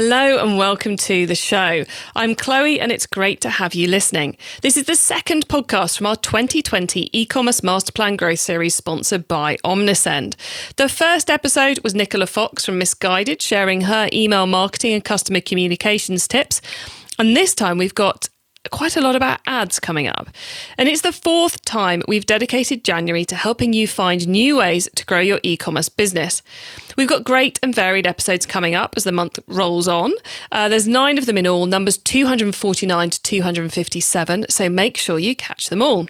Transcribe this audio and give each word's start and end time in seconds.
Hello 0.00 0.38
and 0.38 0.56
welcome 0.56 0.96
to 0.96 1.26
the 1.26 1.34
show. 1.34 1.84
I'm 2.14 2.36
Chloe 2.36 2.78
and 2.78 2.92
it's 2.92 3.04
great 3.04 3.40
to 3.40 3.50
have 3.50 3.74
you 3.74 3.88
listening. 3.88 4.36
This 4.62 4.76
is 4.76 4.84
the 4.84 4.94
second 4.94 5.48
podcast 5.48 5.98
from 5.98 6.06
our 6.06 6.14
2020 6.14 7.10
e-commerce 7.12 7.64
master 7.64 7.90
plan 7.90 8.14
growth 8.14 8.38
series 8.38 8.76
sponsored 8.76 9.26
by 9.26 9.56
Omnisend. 9.64 10.36
The 10.76 10.88
first 10.88 11.28
episode 11.28 11.80
was 11.82 11.96
Nicola 11.96 12.28
Fox 12.28 12.64
from 12.64 12.78
Missguided 12.78 13.42
sharing 13.42 13.80
her 13.80 14.08
email 14.12 14.46
marketing 14.46 14.92
and 14.92 15.04
customer 15.04 15.40
communications 15.40 16.28
tips. 16.28 16.62
And 17.18 17.36
this 17.36 17.52
time 17.52 17.76
we've 17.76 17.92
got 17.92 18.28
quite 18.70 18.96
a 18.96 19.00
lot 19.00 19.16
about 19.16 19.40
ads 19.46 19.78
coming 19.80 20.06
up. 20.06 20.28
And 20.76 20.88
it's 20.88 21.02
the 21.02 21.12
fourth 21.12 21.64
time 21.64 22.02
we've 22.08 22.26
dedicated 22.26 22.84
January 22.84 23.24
to 23.26 23.36
helping 23.36 23.72
you 23.72 23.86
find 23.86 24.26
new 24.28 24.58
ways 24.58 24.88
to 24.94 25.06
grow 25.06 25.20
your 25.20 25.40
e 25.42 25.56
commerce 25.56 25.88
business. 25.88 26.42
We've 26.96 27.08
got 27.08 27.24
great 27.24 27.58
and 27.62 27.74
varied 27.74 28.06
episodes 28.06 28.46
coming 28.46 28.74
up 28.74 28.94
as 28.96 29.04
the 29.04 29.12
month 29.12 29.38
rolls 29.46 29.88
on. 29.88 30.12
Uh, 30.50 30.68
there's 30.68 30.88
nine 30.88 31.18
of 31.18 31.26
them 31.26 31.38
in 31.38 31.46
all, 31.46 31.66
numbers 31.66 31.98
249 31.98 33.10
to 33.10 33.22
257, 33.22 34.46
so 34.48 34.68
make 34.68 34.96
sure 34.96 35.18
you 35.18 35.36
catch 35.36 35.68
them 35.68 35.82
all. 35.82 36.06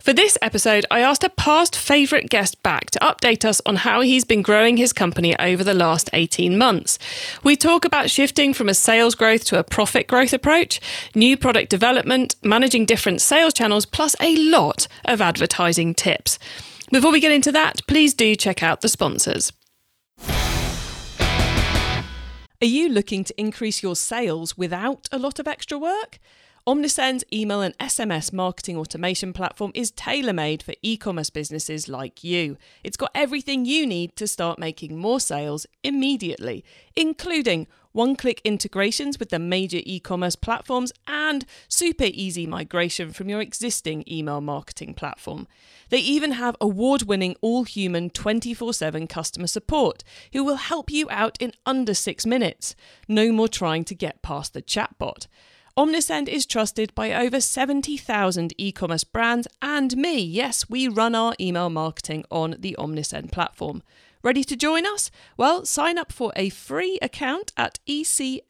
For 0.00 0.12
this 0.12 0.36
episode, 0.42 0.86
I 0.90 1.00
asked 1.00 1.24
a 1.24 1.28
past 1.28 1.76
favourite 1.76 2.28
guest 2.28 2.62
back 2.62 2.90
to 2.92 2.98
update 3.00 3.44
us 3.44 3.60
on 3.64 3.76
how 3.76 4.00
he's 4.00 4.24
been 4.24 4.42
growing 4.42 4.76
his 4.76 4.92
company 4.92 5.38
over 5.38 5.62
the 5.62 5.74
last 5.74 6.10
18 6.12 6.56
months. 6.58 6.98
We 7.42 7.56
talk 7.56 7.84
about 7.84 8.10
shifting 8.10 8.54
from 8.54 8.68
a 8.68 8.74
sales 8.74 9.14
growth 9.14 9.44
to 9.46 9.58
a 9.58 9.64
profit 9.64 10.06
growth 10.06 10.32
approach, 10.32 10.80
new 11.14 11.36
product 11.36 11.70
development, 11.70 12.36
managing 12.42 12.86
different 12.86 13.20
sales 13.20 13.54
channels, 13.54 13.86
plus 13.86 14.16
a 14.20 14.36
lot 14.36 14.88
of 15.04 15.20
advertising 15.20 15.94
tips. 15.94 16.38
Before 16.90 17.12
we 17.12 17.20
get 17.20 17.32
into 17.32 17.52
that, 17.52 17.86
please 17.86 18.14
do 18.14 18.34
check 18.34 18.62
out 18.62 18.80
the 18.80 18.88
sponsors. 18.88 19.52
Are 22.60 22.66
you 22.66 22.88
looking 22.88 23.22
to 23.22 23.40
increase 23.40 23.84
your 23.84 23.94
sales 23.94 24.58
without 24.58 25.08
a 25.12 25.18
lot 25.18 25.38
of 25.38 25.46
extra 25.46 25.78
work? 25.78 26.18
Omnisend's 26.68 27.24
email 27.32 27.62
and 27.62 27.76
SMS 27.78 28.30
marketing 28.30 28.76
automation 28.76 29.32
platform 29.32 29.72
is 29.74 29.90
tailor 29.90 30.34
made 30.34 30.62
for 30.62 30.74
e 30.82 30.98
commerce 30.98 31.30
businesses 31.30 31.88
like 31.88 32.22
you. 32.22 32.58
It's 32.84 32.98
got 32.98 33.10
everything 33.14 33.64
you 33.64 33.86
need 33.86 34.14
to 34.16 34.28
start 34.28 34.58
making 34.58 34.98
more 34.98 35.18
sales 35.18 35.66
immediately, 35.82 36.62
including 36.94 37.68
one 37.92 38.16
click 38.16 38.42
integrations 38.44 39.18
with 39.18 39.30
the 39.30 39.38
major 39.38 39.80
e 39.82 39.98
commerce 39.98 40.36
platforms 40.36 40.92
and 41.06 41.46
super 41.68 42.10
easy 42.12 42.46
migration 42.46 43.14
from 43.14 43.30
your 43.30 43.40
existing 43.40 44.04
email 44.06 44.42
marketing 44.42 44.92
platform. 44.92 45.48
They 45.88 46.00
even 46.00 46.32
have 46.32 46.54
award 46.60 47.04
winning 47.04 47.34
all 47.40 47.64
human 47.64 48.10
24 48.10 48.74
7 48.74 49.06
customer 49.06 49.46
support 49.46 50.04
who 50.34 50.44
will 50.44 50.56
help 50.56 50.90
you 50.90 51.08
out 51.08 51.38
in 51.40 51.54
under 51.64 51.94
six 51.94 52.26
minutes. 52.26 52.76
No 53.08 53.32
more 53.32 53.48
trying 53.48 53.84
to 53.84 53.94
get 53.94 54.20
past 54.20 54.52
the 54.52 54.60
chatbot. 54.60 55.28
Omnisend 55.78 56.26
is 56.26 56.44
trusted 56.44 56.92
by 56.96 57.12
over 57.12 57.40
70,000 57.40 58.52
e 58.58 58.72
commerce 58.72 59.04
brands 59.04 59.46
and 59.62 59.96
me. 59.96 60.18
Yes, 60.18 60.68
we 60.68 60.88
run 60.88 61.14
our 61.14 61.36
email 61.40 61.70
marketing 61.70 62.24
on 62.32 62.56
the 62.58 62.74
Omnisend 62.76 63.30
platform. 63.30 63.84
Ready 64.24 64.42
to 64.42 64.56
join 64.56 64.84
us? 64.84 65.12
Well, 65.36 65.64
sign 65.64 65.96
up 65.96 66.10
for 66.10 66.32
a 66.34 66.48
free 66.48 66.98
account 67.00 67.52
at 67.56 67.78
ecmp.info 67.88 68.42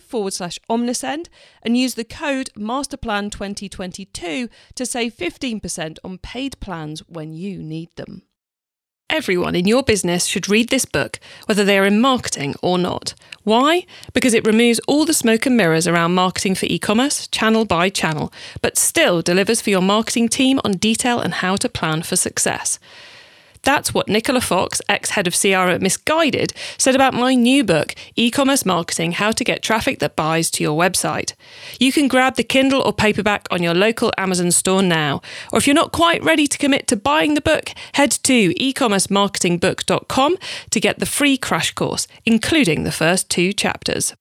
forward 0.00 0.34
slash 0.34 0.58
omnisend 0.68 1.28
and 1.62 1.78
use 1.78 1.94
the 1.94 2.04
code 2.04 2.50
MasterPlan2022 2.58 4.50
to 4.74 4.84
save 4.84 5.16
15% 5.16 5.96
on 6.04 6.18
paid 6.18 6.60
plans 6.60 7.00
when 7.08 7.32
you 7.32 7.62
need 7.62 7.88
them. 7.96 8.24
Everyone 9.14 9.54
in 9.54 9.68
your 9.68 9.84
business 9.84 10.26
should 10.26 10.48
read 10.48 10.70
this 10.70 10.84
book, 10.84 11.20
whether 11.46 11.64
they 11.64 11.78
are 11.78 11.86
in 11.86 12.00
marketing 12.00 12.56
or 12.62 12.78
not. 12.78 13.14
Why? 13.44 13.86
Because 14.12 14.34
it 14.34 14.44
removes 14.44 14.80
all 14.88 15.04
the 15.04 15.14
smoke 15.14 15.46
and 15.46 15.56
mirrors 15.56 15.86
around 15.86 16.14
marketing 16.14 16.56
for 16.56 16.66
e 16.66 16.80
commerce, 16.80 17.28
channel 17.28 17.64
by 17.64 17.90
channel, 17.90 18.32
but 18.60 18.76
still 18.76 19.22
delivers 19.22 19.60
for 19.60 19.70
your 19.70 19.82
marketing 19.82 20.28
team 20.28 20.60
on 20.64 20.72
detail 20.72 21.20
and 21.20 21.34
how 21.34 21.54
to 21.54 21.68
plan 21.68 22.02
for 22.02 22.16
success. 22.16 22.80
That's 23.64 23.94
what 23.94 24.08
Nicola 24.08 24.42
Fox, 24.42 24.82
ex 24.88 25.10
head 25.10 25.26
of 25.26 25.34
CR 25.34 25.70
at 25.70 25.80
Missguided, 25.80 26.52
said 26.78 26.94
about 26.94 27.14
my 27.14 27.34
new 27.34 27.64
book, 27.64 27.94
E 28.14 28.30
Commerce 28.30 28.66
Marketing 28.66 29.12
How 29.12 29.32
to 29.32 29.42
Get 29.42 29.62
Traffic 29.62 29.98
That 30.00 30.16
Buys 30.16 30.50
to 30.52 30.62
Your 30.62 30.78
Website. 30.78 31.32
You 31.80 31.90
can 31.90 32.06
grab 32.06 32.36
the 32.36 32.44
Kindle 32.44 32.82
or 32.82 32.92
paperback 32.92 33.46
on 33.50 33.62
your 33.62 33.74
local 33.74 34.12
Amazon 34.18 34.50
store 34.50 34.82
now. 34.82 35.22
Or 35.52 35.58
if 35.58 35.66
you're 35.66 35.74
not 35.74 35.92
quite 35.92 36.22
ready 36.22 36.46
to 36.46 36.58
commit 36.58 36.86
to 36.88 36.96
buying 36.96 37.34
the 37.34 37.40
book, 37.40 37.70
head 37.94 38.10
to 38.24 38.54
ecommercemarketingbook.com 38.54 40.36
to 40.70 40.80
get 40.80 40.98
the 40.98 41.06
free 41.06 41.36
crash 41.38 41.72
course, 41.72 42.06
including 42.26 42.84
the 42.84 42.92
first 42.92 43.30
two 43.30 43.52
chapters. 43.52 44.14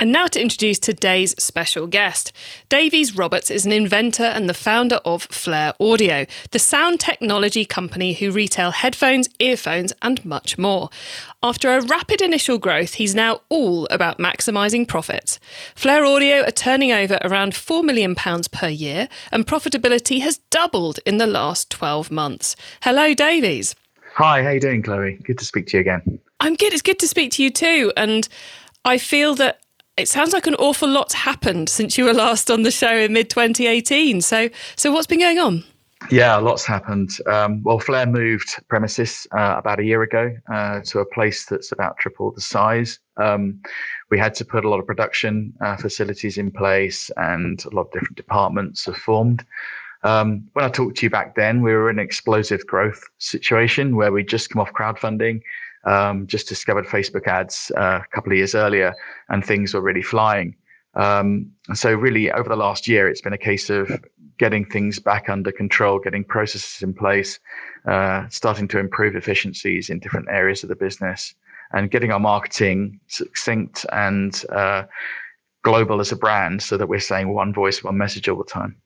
And 0.00 0.12
now 0.12 0.28
to 0.28 0.40
introduce 0.40 0.78
today's 0.78 1.34
special 1.42 1.88
guest. 1.88 2.32
Davies 2.68 3.16
Roberts 3.16 3.50
is 3.50 3.66
an 3.66 3.72
inventor 3.72 4.22
and 4.22 4.48
the 4.48 4.54
founder 4.54 5.00
of 5.04 5.24
Flare 5.24 5.72
Audio, 5.80 6.24
the 6.52 6.60
sound 6.60 7.00
technology 7.00 7.64
company 7.64 8.12
who 8.12 8.30
retail 8.30 8.70
headphones, 8.70 9.28
earphones, 9.40 9.92
and 10.00 10.24
much 10.24 10.56
more. 10.56 10.88
After 11.42 11.76
a 11.76 11.84
rapid 11.84 12.22
initial 12.22 12.58
growth, 12.58 12.94
he's 12.94 13.12
now 13.12 13.40
all 13.48 13.88
about 13.90 14.18
maximising 14.18 14.86
profits. 14.86 15.40
Flare 15.74 16.04
Audio 16.04 16.42
are 16.42 16.52
turning 16.52 16.92
over 16.92 17.18
around 17.24 17.54
£4 17.54 17.82
million 17.82 18.14
per 18.14 18.68
year, 18.68 19.08
and 19.32 19.48
profitability 19.48 20.20
has 20.20 20.38
doubled 20.50 21.00
in 21.06 21.16
the 21.16 21.26
last 21.26 21.70
12 21.70 22.12
months. 22.12 22.54
Hello, 22.82 23.14
Davies. 23.14 23.74
Hi, 24.14 24.44
how 24.44 24.50
you 24.50 24.60
doing, 24.60 24.80
Chloe? 24.80 25.18
Good 25.24 25.38
to 25.38 25.44
speak 25.44 25.66
to 25.68 25.76
you 25.76 25.80
again. 25.80 26.20
I'm 26.38 26.54
good. 26.54 26.72
It's 26.72 26.82
good 26.82 27.00
to 27.00 27.08
speak 27.08 27.32
to 27.32 27.42
you 27.42 27.50
too. 27.50 27.92
And 27.96 28.28
I 28.84 28.98
feel 28.98 29.34
that 29.34 29.60
it 29.98 30.08
sounds 30.08 30.32
like 30.32 30.46
an 30.46 30.54
awful 30.56 30.88
lot's 30.88 31.14
happened 31.14 31.68
since 31.68 31.98
you 31.98 32.04
were 32.04 32.14
last 32.14 32.50
on 32.50 32.62
the 32.62 32.70
show 32.70 32.96
in 32.96 33.12
mid 33.12 33.28
2018. 33.30 34.20
So, 34.20 34.48
so 34.76 34.92
what's 34.92 35.06
been 35.06 35.18
going 35.18 35.38
on? 35.38 35.64
Yeah, 36.10 36.36
lots 36.36 36.64
happened. 36.64 37.10
Um, 37.26 37.60
well, 37.64 37.80
Flare 37.80 38.06
moved 38.06 38.54
premises 38.68 39.26
uh, 39.36 39.56
about 39.58 39.80
a 39.80 39.84
year 39.84 40.02
ago 40.02 40.32
uh, 40.52 40.80
to 40.84 41.00
a 41.00 41.04
place 41.04 41.46
that's 41.46 41.72
about 41.72 41.98
triple 41.98 42.30
the 42.30 42.40
size. 42.40 43.00
Um, 43.16 43.60
we 44.08 44.18
had 44.18 44.32
to 44.36 44.44
put 44.44 44.64
a 44.64 44.68
lot 44.68 44.78
of 44.78 44.86
production 44.86 45.52
uh, 45.60 45.76
facilities 45.76 46.38
in 46.38 46.52
place, 46.52 47.10
and 47.16 47.62
a 47.64 47.74
lot 47.74 47.88
of 47.88 47.92
different 47.92 48.16
departments 48.16 48.86
have 48.86 48.96
formed. 48.96 49.44
Um, 50.04 50.48
when 50.52 50.64
I 50.64 50.68
talked 50.68 50.98
to 50.98 51.06
you 51.06 51.10
back 51.10 51.34
then, 51.34 51.62
we 51.62 51.72
were 51.72 51.90
in 51.90 51.98
an 51.98 52.04
explosive 52.04 52.64
growth 52.68 53.02
situation 53.18 53.96
where 53.96 54.12
we'd 54.12 54.28
just 54.28 54.50
come 54.50 54.62
off 54.62 54.72
crowdfunding 54.72 55.42
um, 55.84 56.26
just 56.26 56.48
discovered 56.48 56.86
Facebook 56.86 57.26
ads 57.26 57.72
uh, 57.76 58.00
a 58.02 58.14
couple 58.14 58.32
of 58.32 58.38
years 58.38 58.54
earlier, 58.54 58.94
and 59.28 59.44
things 59.44 59.74
were 59.74 59.80
really 59.80 60.02
flying. 60.02 60.56
Um, 60.94 61.52
so 61.74 61.92
really, 61.92 62.32
over 62.32 62.48
the 62.48 62.56
last 62.56 62.88
year, 62.88 63.08
it's 63.08 63.20
been 63.20 63.32
a 63.32 63.38
case 63.38 63.70
of 63.70 63.90
getting 64.38 64.64
things 64.64 64.98
back 64.98 65.28
under 65.28 65.52
control, 65.52 65.98
getting 65.98 66.24
processes 66.24 66.82
in 66.82 66.94
place, 66.94 67.38
uh, 67.86 68.28
starting 68.30 68.68
to 68.68 68.78
improve 68.78 69.14
efficiencies 69.16 69.90
in 69.90 69.98
different 69.98 70.28
areas 70.30 70.62
of 70.62 70.68
the 70.68 70.76
business, 70.76 71.34
and 71.72 71.90
getting 71.90 72.10
our 72.10 72.20
marketing 72.20 72.98
succinct 73.06 73.86
and 73.92 74.44
uh, 74.50 74.84
global 75.62 76.00
as 76.00 76.12
a 76.12 76.16
brand, 76.16 76.62
so 76.62 76.76
that 76.76 76.88
we're 76.88 77.00
saying 77.00 77.32
one 77.32 77.52
voice, 77.52 77.84
one 77.84 77.98
message 77.98 78.28
all 78.28 78.38
the 78.38 78.44
time. 78.44 78.76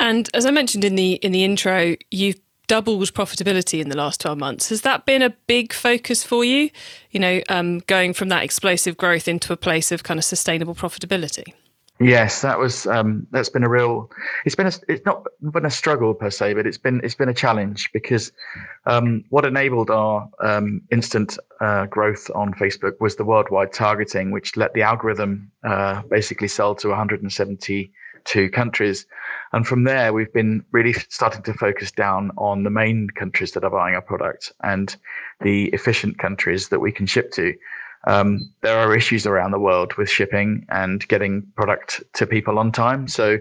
And 0.00 0.28
as 0.34 0.46
I 0.46 0.50
mentioned 0.50 0.84
in 0.84 0.96
the 0.96 1.12
in 1.14 1.30
the 1.30 1.44
intro, 1.44 1.94
you've 2.10 2.40
doubled 2.72 3.12
profitability 3.12 3.82
in 3.82 3.90
the 3.90 3.96
last 3.98 4.18
12 4.22 4.38
months. 4.38 4.70
Has 4.70 4.80
that 4.80 5.04
been 5.04 5.20
a 5.20 5.28
big 5.46 5.74
focus 5.74 6.24
for 6.24 6.42
you? 6.42 6.70
You 7.10 7.20
know, 7.20 7.42
um, 7.50 7.80
going 7.80 8.14
from 8.14 8.30
that 8.30 8.44
explosive 8.44 8.96
growth 8.96 9.28
into 9.28 9.52
a 9.52 9.58
place 9.58 9.92
of 9.92 10.04
kind 10.04 10.16
of 10.16 10.24
sustainable 10.24 10.74
profitability? 10.74 11.52
Yes, 12.00 12.40
that 12.40 12.58
was 12.58 12.86
um, 12.86 13.26
that's 13.30 13.50
been 13.50 13.62
a 13.62 13.68
real. 13.68 14.10
It's 14.46 14.54
been 14.54 14.68
a, 14.68 14.72
it's 14.88 15.04
not 15.04 15.26
been 15.42 15.66
a 15.66 15.70
struggle 15.70 16.14
per 16.14 16.30
se, 16.30 16.54
but 16.54 16.66
it's 16.66 16.78
been 16.78 17.02
it's 17.04 17.14
been 17.14 17.28
a 17.28 17.34
challenge 17.34 17.90
because 17.92 18.32
um, 18.86 19.22
what 19.28 19.44
enabled 19.44 19.90
our 19.90 20.26
um, 20.40 20.80
instant 20.90 21.36
uh, 21.60 21.84
growth 21.86 22.30
on 22.34 22.54
Facebook 22.54 22.98
was 23.00 23.16
the 23.16 23.24
worldwide 23.24 23.74
targeting, 23.74 24.30
which 24.30 24.56
let 24.56 24.72
the 24.72 24.80
algorithm 24.80 25.52
uh, 25.62 26.00
basically 26.08 26.48
sell 26.48 26.74
to 26.76 26.88
170 26.88 27.92
two 28.24 28.50
countries. 28.50 29.06
And 29.52 29.66
from 29.66 29.84
there, 29.84 30.12
we've 30.12 30.32
been 30.32 30.64
really 30.72 30.92
starting 30.92 31.42
to 31.42 31.54
focus 31.54 31.90
down 31.90 32.30
on 32.36 32.64
the 32.64 32.70
main 32.70 33.08
countries 33.10 33.52
that 33.52 33.64
are 33.64 33.70
buying 33.70 33.94
our 33.94 34.02
product 34.02 34.52
and 34.62 34.94
the 35.40 35.66
efficient 35.68 36.18
countries 36.18 36.68
that 36.68 36.80
we 36.80 36.92
can 36.92 37.06
ship 37.06 37.32
to. 37.32 37.54
Um, 38.06 38.52
there 38.62 38.78
are 38.78 38.96
issues 38.96 39.26
around 39.26 39.52
the 39.52 39.60
world 39.60 39.94
with 39.94 40.08
shipping 40.10 40.66
and 40.70 41.06
getting 41.08 41.46
product 41.56 42.02
to 42.14 42.26
people 42.26 42.58
on 42.58 42.72
time. 42.72 43.06
So 43.06 43.38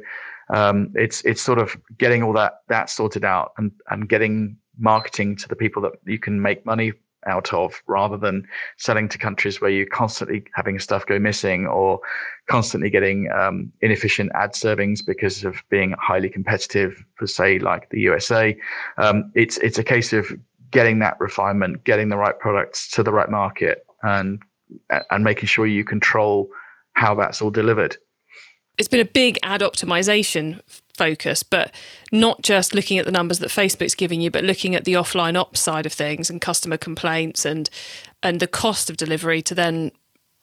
um, 0.51 0.91
it's 0.95 1.21
it's 1.23 1.41
sort 1.41 1.59
of 1.59 1.75
getting 1.97 2.23
all 2.23 2.33
that 2.33 2.59
that 2.67 2.89
sorted 2.89 3.23
out 3.23 3.53
and 3.57 3.71
and 3.89 4.07
getting 4.07 4.57
marketing 4.77 5.35
to 5.37 5.47
the 5.47 5.55
people 5.55 5.81
that 5.83 5.93
you 6.05 6.19
can 6.19 6.41
make 6.41 6.65
money 6.65 6.93
out 7.27 7.53
of 7.53 7.81
rather 7.87 8.17
than 8.17 8.47
selling 8.77 9.07
to 9.09 9.17
countries 9.17 9.61
where 9.61 9.69
you're 9.69 9.85
constantly 9.85 10.43
having 10.55 10.79
stuff 10.79 11.05
go 11.05 11.19
missing 11.19 11.67
or 11.67 11.99
constantly 12.49 12.89
getting 12.89 13.29
um, 13.31 13.71
inefficient 13.81 14.31
ad 14.35 14.53
servings 14.53 15.05
because 15.05 15.43
of 15.43 15.63
being 15.69 15.93
highly 15.99 16.29
competitive 16.29 17.03
for 17.15 17.27
say 17.27 17.59
like 17.59 17.89
the 17.89 17.99
USA. 18.01 18.57
Um, 18.97 19.31
it's 19.35 19.57
it's 19.57 19.77
a 19.77 19.83
case 19.83 20.13
of 20.13 20.31
getting 20.71 20.99
that 20.99 21.19
refinement, 21.19 21.83
getting 21.83 22.09
the 22.09 22.17
right 22.17 22.37
products 22.39 22.89
to 22.91 23.03
the 23.03 23.11
right 23.11 23.29
market 23.29 23.85
and 24.03 24.41
and 25.09 25.23
making 25.23 25.47
sure 25.47 25.67
you 25.67 25.83
control 25.83 26.49
how 26.93 27.15
that's 27.15 27.41
all 27.41 27.51
delivered. 27.51 27.97
It's 28.77 28.87
been 28.87 28.99
a 28.99 29.05
big 29.05 29.37
ad 29.43 29.61
optimization 29.61 30.61
focus, 30.97 31.43
but 31.43 31.73
not 32.11 32.41
just 32.41 32.73
looking 32.73 32.97
at 32.97 33.05
the 33.05 33.11
numbers 33.11 33.39
that 33.39 33.49
Facebook's 33.49 33.95
giving 33.95 34.21
you, 34.21 34.31
but 34.31 34.43
looking 34.43 34.75
at 34.75 34.85
the 34.85 34.93
offline 34.93 35.37
ops 35.37 35.59
side 35.59 35.85
of 35.85 35.93
things 35.93 36.29
and 36.29 36.41
customer 36.41 36.77
complaints 36.77 37.45
and 37.45 37.69
and 38.23 38.39
the 38.39 38.47
cost 38.47 38.89
of 38.89 38.97
delivery 38.97 39.41
to 39.41 39.55
then 39.55 39.91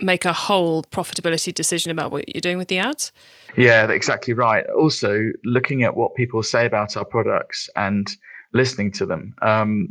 make 0.01 0.25
a 0.25 0.33
whole 0.33 0.83
profitability 0.85 1.53
decision 1.53 1.91
about 1.91 2.11
what 2.11 2.33
you're 2.33 2.41
doing 2.41 2.59
with 2.59 2.69
the 2.69 2.79
ads. 2.79 3.13
Yeah, 3.57 3.91
exactly 3.91 4.33
right. 4.33 4.65
Also, 4.71 5.31
looking 5.45 5.83
at 5.83 5.97
what 5.97 6.15
people 6.15 6.43
say 6.43 6.67
about 6.67 6.97
our 6.97 7.05
products 7.05 7.69
and 7.77 8.09
listening 8.53 8.93
to 8.93 9.07
them. 9.07 9.35
Um, 9.43 9.89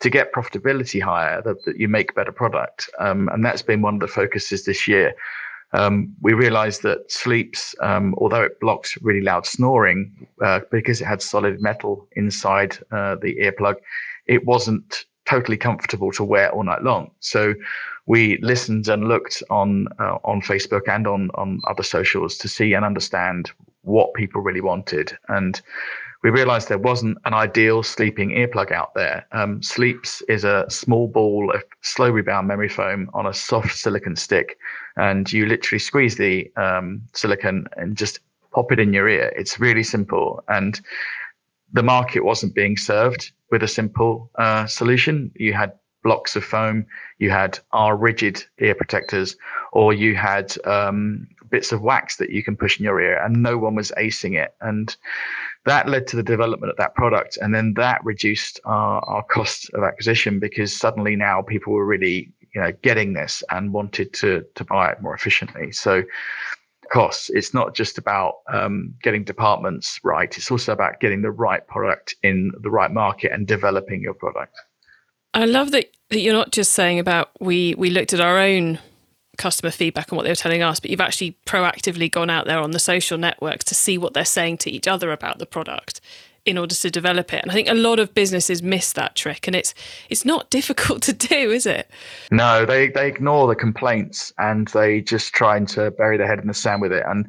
to 0.00 0.08
get 0.08 0.32
profitability 0.32 1.00
higher, 1.00 1.42
that, 1.42 1.62
that 1.66 1.76
you 1.76 1.86
make 1.86 2.14
better 2.14 2.32
product, 2.32 2.88
um, 2.98 3.28
and 3.28 3.44
that's 3.44 3.60
been 3.60 3.82
one 3.82 3.94
of 3.94 4.00
the 4.00 4.08
focuses 4.08 4.64
this 4.64 4.88
year 4.88 5.14
um, 5.72 6.14
we 6.20 6.32
realized 6.32 6.82
that 6.82 7.10
sleeps, 7.10 7.74
um, 7.80 8.14
although 8.18 8.42
it 8.42 8.58
blocks 8.60 8.98
really 9.02 9.20
loud 9.20 9.46
snoring, 9.46 10.26
uh, 10.42 10.60
because 10.70 11.00
it 11.00 11.06
had 11.06 11.22
solid 11.22 11.60
metal 11.60 12.08
inside 12.12 12.78
uh, 12.90 13.16
the 13.22 13.36
earplug, 13.36 13.76
it 14.26 14.44
wasn't 14.46 15.04
totally 15.26 15.56
comfortable 15.56 16.10
to 16.12 16.24
wear 16.24 16.50
all 16.50 16.64
night 16.64 16.82
long. 16.82 17.10
So 17.20 17.54
we 18.06 18.38
listened 18.38 18.88
and 18.88 19.06
looked 19.06 19.42
on 19.50 19.86
uh, 20.00 20.18
on 20.24 20.42
Facebook 20.42 20.88
and 20.88 21.06
on 21.06 21.30
on 21.34 21.60
other 21.68 21.84
socials 21.84 22.36
to 22.38 22.48
see 22.48 22.74
and 22.74 22.84
understand 22.84 23.52
what 23.82 24.14
people 24.14 24.40
really 24.42 24.60
wanted. 24.60 25.16
And 25.28 25.60
we 26.22 26.30
realized 26.30 26.68
there 26.68 26.78
wasn't 26.78 27.18
an 27.24 27.32
ideal 27.32 27.82
sleeping 27.82 28.30
earplug 28.30 28.72
out 28.72 28.94
there. 28.94 29.26
Um, 29.32 29.62
Sleeps 29.62 30.22
is 30.22 30.44
a 30.44 30.66
small 30.68 31.08
ball 31.08 31.50
of 31.54 31.62
slow 31.80 32.10
rebound 32.10 32.46
memory 32.46 32.68
foam 32.68 33.10
on 33.14 33.26
a 33.26 33.32
soft 33.32 33.76
silicon 33.76 34.16
stick, 34.16 34.58
and 34.96 35.32
you 35.32 35.46
literally 35.46 35.78
squeeze 35.78 36.16
the 36.16 36.50
um, 36.56 37.02
silicon 37.14 37.66
and 37.76 37.96
just 37.96 38.20
pop 38.52 38.70
it 38.70 38.78
in 38.78 38.92
your 38.92 39.08
ear. 39.08 39.32
It's 39.36 39.58
really 39.58 39.82
simple, 39.82 40.42
and 40.48 40.80
the 41.72 41.82
market 41.82 42.24
wasn't 42.24 42.54
being 42.54 42.76
served 42.76 43.32
with 43.50 43.62
a 43.62 43.68
simple 43.68 44.30
uh, 44.36 44.66
solution. 44.66 45.30
You 45.36 45.54
had 45.54 45.72
blocks 46.02 46.36
of 46.36 46.44
foam, 46.44 46.86
you 47.18 47.30
had 47.30 47.58
R 47.72 47.96
rigid 47.96 48.44
ear 48.58 48.74
protectors, 48.74 49.36
or 49.72 49.92
you 49.92 50.16
had 50.16 50.54
um, 50.66 51.28
bits 51.50 51.72
of 51.72 51.82
wax 51.82 52.16
that 52.16 52.30
you 52.30 52.42
can 52.42 52.56
push 52.56 52.78
in 52.78 52.84
your 52.84 53.00
ear, 53.00 53.22
and 53.22 53.42
no 53.42 53.56
one 53.56 53.74
was 53.74 53.92
acing 53.98 54.38
it. 54.38 54.54
And 54.60 54.94
that 55.66 55.88
led 55.88 56.06
to 56.08 56.16
the 56.16 56.22
development 56.22 56.70
of 56.70 56.76
that 56.78 56.94
product. 56.94 57.36
And 57.40 57.54
then 57.54 57.74
that 57.74 58.02
reduced 58.04 58.60
our, 58.64 59.02
our 59.04 59.22
cost 59.24 59.70
of 59.74 59.82
acquisition 59.82 60.38
because 60.38 60.74
suddenly 60.74 61.16
now 61.16 61.42
people 61.42 61.72
were 61.72 61.86
really 61.86 62.32
you 62.54 62.60
know 62.60 62.72
getting 62.82 63.12
this 63.12 63.42
and 63.50 63.72
wanted 63.72 64.12
to 64.14 64.44
to 64.54 64.64
buy 64.64 64.90
it 64.90 65.00
more 65.02 65.14
efficiently. 65.14 65.72
So 65.72 66.02
costs. 66.90 67.30
It's 67.30 67.54
not 67.54 67.74
just 67.74 67.98
about 67.98 68.34
um, 68.52 68.92
getting 69.02 69.24
departments 69.24 70.00
right. 70.02 70.36
It's 70.36 70.50
also 70.50 70.72
about 70.72 71.00
getting 71.00 71.22
the 71.22 71.30
right 71.30 71.66
product 71.66 72.14
in 72.22 72.50
the 72.60 72.70
right 72.70 72.90
market 72.90 73.32
and 73.32 73.46
developing 73.46 74.02
your 74.02 74.14
product. 74.14 74.56
I 75.32 75.44
love 75.44 75.70
that, 75.70 75.92
that 76.08 76.20
you're 76.20 76.34
not 76.34 76.50
just 76.50 76.72
saying 76.72 76.98
about 76.98 77.30
we 77.40 77.74
we 77.78 77.90
looked 77.90 78.12
at 78.12 78.20
our 78.20 78.38
own 78.38 78.78
customer 79.40 79.70
feedback 79.70 80.12
on 80.12 80.16
what 80.16 80.24
they 80.24 80.30
were 80.30 80.36
telling 80.36 80.62
us, 80.62 80.78
but 80.78 80.90
you've 80.90 81.00
actually 81.00 81.36
proactively 81.46 82.10
gone 82.10 82.30
out 82.30 82.46
there 82.46 82.58
on 82.58 82.72
the 82.72 82.78
social 82.78 83.18
networks 83.18 83.64
to 83.64 83.74
see 83.74 83.96
what 83.98 84.12
they're 84.12 84.24
saying 84.24 84.58
to 84.58 84.70
each 84.70 84.86
other 84.86 85.10
about 85.10 85.38
the 85.38 85.46
product 85.46 86.00
in 86.44 86.58
order 86.58 86.74
to 86.74 86.90
develop 86.90 87.32
it. 87.32 87.42
And 87.42 87.50
I 87.50 87.54
think 87.54 87.68
a 87.68 87.74
lot 87.74 87.98
of 87.98 88.14
businesses 88.14 88.62
miss 88.62 88.92
that 88.94 89.14
trick 89.14 89.46
and 89.46 89.56
it's 89.56 89.74
it's 90.08 90.24
not 90.24 90.50
difficult 90.58 91.02
to 91.02 91.12
do, 91.12 91.50
is 91.50 91.66
it? 91.66 91.90
No, 92.30 92.64
they 92.66 92.88
they 92.88 93.08
ignore 93.08 93.48
the 93.48 93.56
complaints 93.56 94.32
and 94.38 94.68
they 94.68 95.00
just 95.00 95.32
trying 95.32 95.66
to 95.66 95.90
bury 95.90 96.18
their 96.18 96.26
head 96.26 96.38
in 96.38 96.46
the 96.46 96.54
sand 96.54 96.82
with 96.82 96.92
it. 96.92 97.04
And 97.06 97.26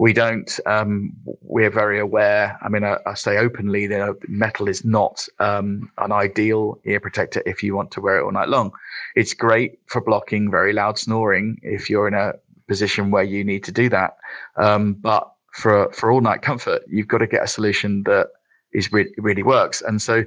we 0.00 0.14
don't. 0.14 0.58
Um, 0.64 1.12
we're 1.42 1.68
very 1.68 2.00
aware. 2.00 2.58
I 2.62 2.70
mean, 2.70 2.84
I, 2.84 2.96
I 3.04 3.12
say 3.12 3.36
openly 3.36 3.86
that 3.88 4.16
metal 4.28 4.66
is 4.66 4.82
not 4.82 5.28
um, 5.40 5.92
an 5.98 6.10
ideal 6.10 6.80
ear 6.86 7.00
protector 7.00 7.42
if 7.44 7.62
you 7.62 7.76
want 7.76 7.90
to 7.90 8.00
wear 8.00 8.18
it 8.18 8.24
all 8.24 8.32
night 8.32 8.48
long. 8.48 8.72
It's 9.14 9.34
great 9.34 9.78
for 9.88 10.00
blocking 10.00 10.50
very 10.50 10.72
loud 10.72 10.98
snoring 10.98 11.58
if 11.62 11.90
you're 11.90 12.08
in 12.08 12.14
a 12.14 12.32
position 12.66 13.10
where 13.10 13.24
you 13.24 13.44
need 13.44 13.62
to 13.64 13.72
do 13.72 13.90
that. 13.90 14.16
Um, 14.56 14.94
but 14.94 15.30
for 15.52 15.92
for 15.92 16.10
all 16.10 16.22
night 16.22 16.40
comfort, 16.40 16.80
you've 16.88 17.08
got 17.08 17.18
to 17.18 17.26
get 17.26 17.42
a 17.42 17.46
solution 17.46 18.02
that 18.04 18.28
is 18.72 18.90
re- 18.90 19.12
really 19.18 19.42
works. 19.42 19.82
And 19.82 20.00
so, 20.00 20.24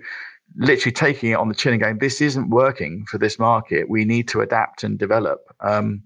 literally 0.56 0.94
taking 0.94 1.32
it 1.32 1.40
on 1.40 1.50
the 1.50 1.56
chin 1.56 1.74
and 1.74 1.82
going, 1.82 1.98
"This 1.98 2.22
isn't 2.22 2.52
working 2.52 3.08
for 3.10 3.18
this 3.18 3.40
market. 3.40 3.90
We 3.90 4.06
need 4.06 4.28
to 4.28 4.42
adapt 4.42 4.84
and 4.84 5.00
develop." 5.00 5.40
Um, 5.62 6.04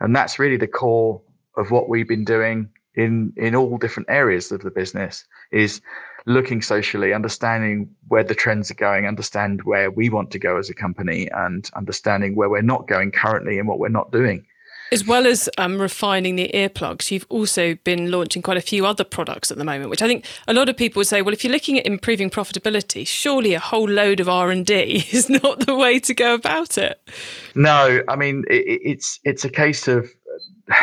and 0.00 0.14
that's 0.14 0.38
really 0.38 0.58
the 0.58 0.68
core 0.68 1.22
of 1.56 1.70
what 1.70 1.88
we've 1.88 2.06
been 2.06 2.26
doing 2.26 2.68
in 2.96 3.32
in 3.36 3.54
all 3.54 3.78
different 3.78 4.08
areas 4.08 4.50
of 4.50 4.62
the 4.62 4.70
business 4.70 5.24
is 5.52 5.80
looking 6.24 6.60
socially 6.60 7.12
understanding 7.12 7.88
where 8.08 8.24
the 8.24 8.34
trends 8.34 8.70
are 8.70 8.74
going 8.74 9.06
understand 9.06 9.62
where 9.62 9.90
we 9.90 10.08
want 10.08 10.30
to 10.30 10.38
go 10.38 10.56
as 10.56 10.68
a 10.68 10.74
company 10.74 11.28
and 11.32 11.70
understanding 11.74 12.34
where 12.34 12.48
we're 12.48 12.62
not 12.62 12.88
going 12.88 13.12
currently 13.12 13.58
and 13.58 13.68
what 13.68 13.78
we're 13.78 13.88
not 13.88 14.10
doing 14.10 14.44
as 14.92 15.04
well 15.04 15.26
as 15.26 15.48
um, 15.58 15.80
refining 15.80 16.36
the 16.36 16.50
earplugs, 16.54 17.10
you've 17.10 17.26
also 17.28 17.74
been 17.82 18.10
launching 18.10 18.42
quite 18.42 18.56
a 18.56 18.62
few 18.62 18.86
other 18.86 19.04
products 19.04 19.50
at 19.50 19.58
the 19.58 19.64
moment, 19.64 19.90
which 19.90 20.02
I 20.02 20.06
think 20.06 20.24
a 20.46 20.54
lot 20.54 20.68
of 20.68 20.76
people 20.76 21.00
would 21.00 21.08
say, 21.08 21.22
well, 21.22 21.32
if 21.32 21.42
you're 21.42 21.52
looking 21.52 21.78
at 21.78 21.86
improving 21.86 22.30
profitability, 22.30 23.06
surely 23.06 23.54
a 23.54 23.60
whole 23.60 23.88
load 23.88 24.20
of 24.20 24.28
R 24.28 24.50
and 24.50 24.64
D 24.64 25.06
is 25.12 25.28
not 25.28 25.66
the 25.66 25.74
way 25.74 25.98
to 26.00 26.14
go 26.14 26.34
about 26.34 26.78
it. 26.78 27.00
No, 27.54 28.02
I 28.08 28.16
mean 28.16 28.44
it, 28.48 28.80
it's 28.82 29.18
it's 29.24 29.44
a 29.44 29.50
case 29.50 29.88
of 29.88 30.08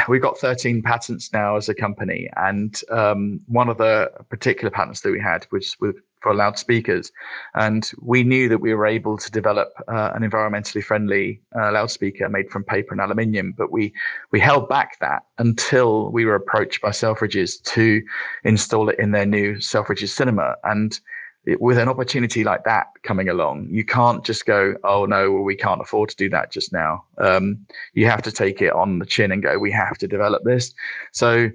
we've 0.08 0.22
got 0.22 0.38
13 0.38 0.82
patents 0.82 1.32
now 1.34 1.56
as 1.56 1.70
a 1.70 1.76
company, 1.76 2.30
and 2.38 2.80
um, 2.92 3.40
one 3.48 3.70
of 3.70 3.78
the 3.78 4.12
particular 4.30 4.72
patents 4.72 5.02
that 5.02 5.12
we 5.12 5.20
had 5.20 5.46
was 5.52 5.76
with 5.80 5.98
for 6.22 6.34
loudspeakers, 6.34 7.12
and 7.54 7.92
we 8.02 8.24
knew 8.24 8.48
that 8.48 8.60
we 8.60 8.74
were 8.74 8.88
able 8.88 9.18
to 9.18 9.30
develop 9.30 9.74
uh, 9.90 10.12
an 10.16 10.24
environmentally 10.24 10.82
friendly 10.82 11.42
uh, 11.56 11.72
loudspeaker 11.72 12.30
made 12.30 12.50
from 12.50 12.64
paper 12.64 12.94
and 12.94 13.02
aluminium, 13.02 13.54
but 13.58 13.72
we 13.72 13.94
we 14.32 14.40
held 14.40 14.70
back 14.70 14.98
that 15.00 15.24
until 15.38 16.10
we 16.12 16.26
were 16.26 16.36
approached 16.36 16.82
by 16.82 16.90
Selfridges 16.90 17.62
to 17.64 18.02
install 18.46 18.90
it 18.90 18.98
in 19.00 19.12
their 19.12 19.26
new 19.26 19.56
Selfridges 19.56 20.10
cinema, 20.10 20.56
and 20.64 21.00
it, 21.46 21.62
with 21.62 21.78
an 21.78 21.90
opportunity 21.90 22.44
like 22.44 22.64
that 22.64 22.88
coming 23.04 23.30
along, 23.30 23.68
you 23.70 23.84
can't 23.84 24.24
just 24.24 24.46
go, 24.46 24.76
oh 24.84 25.06
no, 25.06 25.32
well, 25.32 25.44
we 25.44 25.56
can't 25.56 25.82
afford 25.82 26.10
to 26.10 26.16
do 26.16 26.30
that 26.30 26.52
just 26.52 26.72
now. 26.72 27.04
Um, 27.18 27.66
you 27.94 28.06
have 28.06 28.22
to 28.24 28.32
take 28.32 28.62
it 28.62 28.74
on 28.74 29.00
the 29.00 29.06
chin 29.06 29.32
and 29.32 29.44
go, 29.44 29.58
we 29.58 29.72
have 29.72 29.98
to 30.00 30.08
develop 30.08 30.44
this. 30.44 30.74
So 31.12 31.50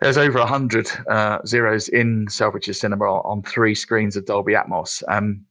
there's 0.00 0.18
over 0.18 0.38
a 0.38 0.46
hundred 0.46 0.90
uh, 1.08 1.38
zeros 1.46 1.88
in 1.88 2.26
Selfridges 2.26 2.76
Cinema 2.76 3.04
on 3.04 3.42
three 3.42 3.74
screens 3.74 4.16
of 4.16 4.26
Dolby 4.26 4.54
Atmos. 4.54 5.02
Um, 5.08 5.44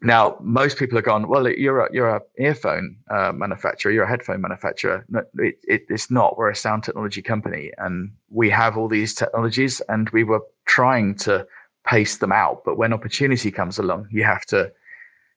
now, 0.00 0.36
most 0.40 0.78
people 0.78 0.96
are 0.96 1.02
gone. 1.02 1.26
Well, 1.26 1.48
you're 1.48 1.80
a 1.80 1.88
you're 1.92 2.08
a 2.08 2.20
earphone 2.38 2.96
uh, 3.10 3.32
manufacturer. 3.32 3.90
You're 3.90 4.04
a 4.04 4.08
headphone 4.08 4.40
manufacturer. 4.40 5.04
No, 5.08 5.24
it, 5.38 5.58
it, 5.64 5.86
it's 5.88 6.08
not. 6.08 6.38
We're 6.38 6.50
a 6.50 6.54
sound 6.56 6.84
technology 6.84 7.20
company, 7.20 7.72
and 7.78 8.12
we 8.30 8.48
have 8.50 8.76
all 8.76 8.86
these 8.86 9.12
technologies. 9.12 9.80
And 9.88 10.08
we 10.10 10.22
were 10.22 10.42
trying 10.66 11.16
to 11.16 11.44
pace 11.88 12.18
them 12.18 12.32
out. 12.32 12.64
But 12.64 12.76
when 12.76 12.92
opportunity 12.92 13.50
comes 13.50 13.78
along, 13.78 14.08
you 14.10 14.24
have 14.24 14.44
to 14.46 14.72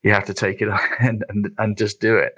you 0.03 0.11
have 0.11 0.25
to 0.25 0.33
take 0.33 0.61
it 0.61 0.69
and 0.99 1.23
and, 1.29 1.51
and 1.57 1.77
just 1.77 1.99
do 1.99 2.17
it. 2.17 2.35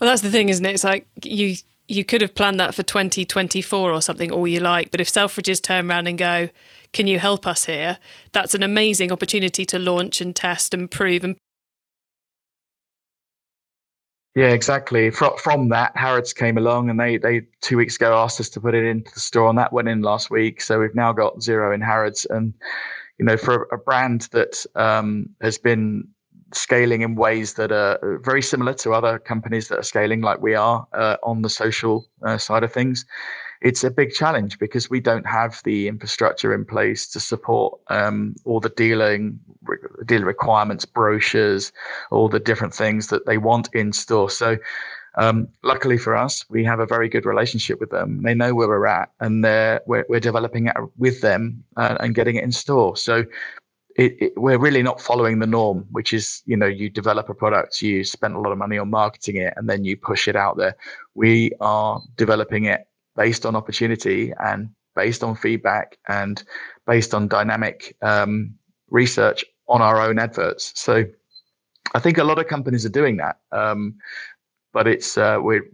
Well, 0.00 0.08
that's 0.10 0.22
the 0.22 0.30
thing, 0.30 0.48
isn't 0.48 0.64
it? 0.64 0.74
It's 0.74 0.84
like 0.84 1.06
you 1.22 1.56
you 1.88 2.04
could 2.04 2.20
have 2.20 2.34
planned 2.34 2.58
that 2.58 2.74
for 2.74 2.82
2024 2.82 3.92
or 3.92 4.02
something 4.02 4.32
all 4.32 4.46
you 4.46 4.58
like, 4.58 4.90
but 4.90 5.00
if 5.00 5.08
Selfridges 5.08 5.62
turn 5.62 5.90
around 5.90 6.08
and 6.08 6.18
go, 6.18 6.48
"Can 6.92 7.06
you 7.06 7.18
help 7.18 7.46
us 7.46 7.66
here?" 7.66 7.98
That's 8.32 8.54
an 8.54 8.62
amazing 8.62 9.12
opportunity 9.12 9.64
to 9.66 9.78
launch 9.78 10.20
and 10.20 10.34
test 10.34 10.74
and 10.74 10.90
prove 10.90 11.24
and 11.24 11.36
yeah, 14.36 14.50
exactly. 14.50 15.08
From, 15.08 15.34
from 15.38 15.70
that, 15.70 15.96
Harrods 15.96 16.34
came 16.34 16.58
along 16.58 16.90
and 16.90 17.00
they, 17.00 17.16
they 17.16 17.46
two 17.62 17.78
weeks 17.78 17.96
ago 17.96 18.14
asked 18.18 18.38
us 18.38 18.50
to 18.50 18.60
put 18.60 18.74
it 18.74 18.84
into 18.84 19.10
the 19.14 19.18
store, 19.20 19.48
and 19.48 19.56
that 19.56 19.72
went 19.72 19.88
in 19.88 20.02
last 20.02 20.30
week. 20.30 20.60
So 20.60 20.78
we've 20.78 20.94
now 20.94 21.14
got 21.14 21.42
zero 21.42 21.72
in 21.72 21.80
Harrods, 21.80 22.26
and 22.28 22.52
you 23.18 23.24
know, 23.24 23.36
for 23.36 23.68
a, 23.72 23.78
brand 23.78 24.28
that 24.32 24.64
um, 24.74 25.28
has 25.40 25.58
been 25.58 26.06
scaling 26.52 27.02
in 27.02 27.14
ways 27.14 27.54
that 27.54 27.72
are 27.72 28.20
very 28.22 28.42
similar 28.42 28.74
to 28.74 28.92
other 28.92 29.18
companies 29.18 29.68
that 29.68 29.78
are 29.78 29.84
scaling 29.84 30.20
like 30.20 30.40
we 30.40 30.54
are 30.54 30.86
uh, 30.92 31.16
on 31.22 31.42
the 31.42 31.50
social 31.50 32.06
uh, 32.24 32.38
side 32.38 32.62
of 32.62 32.72
things, 32.72 33.04
it's 33.62 33.82
a 33.84 33.90
big 33.90 34.12
challenge 34.12 34.58
because 34.58 34.90
we 34.90 35.00
don't 35.00 35.26
have 35.26 35.60
the 35.64 35.88
infrastructure 35.88 36.54
in 36.54 36.64
place 36.64 37.08
to 37.08 37.20
support 37.20 37.78
um, 37.88 38.34
all 38.44 38.60
the 38.60 38.68
dealing 38.70 39.40
dealer 40.04 40.26
requirements, 40.26 40.84
brochures, 40.84 41.72
all 42.10 42.28
the 42.28 42.38
different 42.38 42.74
things 42.74 43.08
that 43.08 43.26
they 43.26 43.38
want 43.38 43.68
in 43.72 43.92
store. 43.92 44.30
So 44.30 44.58
um, 45.16 45.48
luckily 45.62 45.98
for 45.98 46.14
us, 46.14 46.44
we 46.50 46.64
have 46.64 46.80
a 46.80 46.86
very 46.86 47.08
good 47.08 47.24
relationship 47.24 47.80
with 47.80 47.90
them. 47.90 48.22
They 48.22 48.34
know 48.34 48.54
where 48.54 48.68
we're 48.68 48.86
at, 48.86 49.10
and 49.20 49.42
we're, 49.42 50.04
we're 50.08 50.20
developing 50.20 50.66
it 50.66 50.76
with 50.96 51.20
them 51.20 51.64
uh, 51.76 51.96
and 52.00 52.14
getting 52.14 52.36
it 52.36 52.44
in 52.44 52.52
store. 52.52 52.96
So 52.96 53.24
it, 53.96 54.16
it, 54.20 54.32
we're 54.36 54.58
really 54.58 54.82
not 54.82 55.00
following 55.00 55.38
the 55.38 55.46
norm, 55.46 55.86
which 55.90 56.12
is 56.12 56.42
you 56.44 56.56
know 56.56 56.66
you 56.66 56.90
develop 56.90 57.28
a 57.28 57.34
product, 57.34 57.80
you 57.80 58.04
spend 58.04 58.34
a 58.34 58.40
lot 58.40 58.52
of 58.52 58.58
money 58.58 58.78
on 58.78 58.90
marketing 58.90 59.36
it, 59.36 59.54
and 59.56 59.68
then 59.68 59.84
you 59.84 59.96
push 59.96 60.28
it 60.28 60.36
out 60.36 60.56
there. 60.58 60.76
We 61.14 61.52
are 61.60 62.02
developing 62.16 62.66
it 62.66 62.86
based 63.16 63.46
on 63.46 63.56
opportunity 63.56 64.32
and 64.38 64.68
based 64.94 65.24
on 65.24 65.34
feedback 65.34 65.98
and 66.08 66.42
based 66.86 67.14
on 67.14 67.28
dynamic 67.28 67.96
um, 68.02 68.54
research 68.90 69.44
on 69.68 69.80
our 69.80 70.00
own 70.00 70.18
adverts. 70.18 70.72
So 70.74 71.04
I 71.94 71.98
think 71.98 72.18
a 72.18 72.24
lot 72.24 72.38
of 72.38 72.46
companies 72.46 72.84
are 72.84 72.90
doing 72.90 73.16
that. 73.16 73.38
Um, 73.52 73.94
but 74.76 74.86
it's 74.86 75.16
uh, 75.16 75.38
we're 75.40 75.66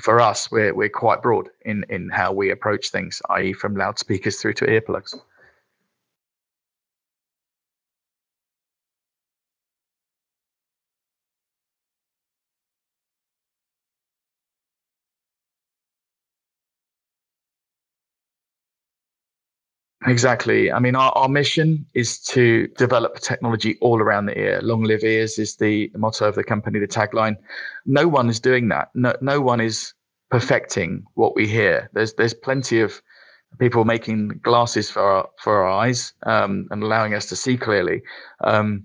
for 0.00 0.20
us 0.20 0.50
we're 0.50 0.74
we're 0.74 0.88
quite 0.88 1.22
broad 1.22 1.48
in 1.62 1.84
in 1.88 2.08
how 2.08 2.32
we 2.32 2.50
approach 2.50 2.90
things, 2.90 3.22
i.e., 3.30 3.52
from 3.52 3.76
loudspeakers 3.76 4.40
through 4.40 4.54
to 4.54 4.64
earplugs. 4.66 5.14
Exactly. 20.06 20.72
I 20.72 20.78
mean, 20.78 20.96
our, 20.96 21.12
our 21.12 21.28
mission 21.28 21.84
is 21.94 22.18
to 22.24 22.68
develop 22.78 23.18
technology 23.20 23.76
all 23.82 24.00
around 24.00 24.26
the 24.26 24.38
ear. 24.38 24.60
Long 24.62 24.82
live 24.82 25.04
ears 25.04 25.38
is 25.38 25.56
the 25.56 25.90
motto 25.94 26.26
of 26.26 26.34
the 26.36 26.44
company, 26.44 26.78
the 26.78 26.88
tagline. 26.88 27.36
No 27.84 28.08
one 28.08 28.30
is 28.30 28.40
doing 28.40 28.68
that. 28.68 28.88
No, 28.94 29.14
no 29.20 29.42
one 29.42 29.60
is 29.60 29.92
perfecting 30.30 31.04
what 31.14 31.36
we 31.36 31.46
hear. 31.46 31.90
There's 31.92 32.14
there's 32.14 32.32
plenty 32.32 32.80
of 32.80 33.02
people 33.58 33.84
making 33.84 34.28
glasses 34.42 34.90
for 34.90 35.02
our, 35.02 35.28
for 35.38 35.64
our 35.64 35.68
eyes 35.68 36.14
um, 36.22 36.66
and 36.70 36.82
allowing 36.82 37.12
us 37.12 37.26
to 37.26 37.36
see 37.36 37.58
clearly. 37.58 38.00
Um, 38.42 38.84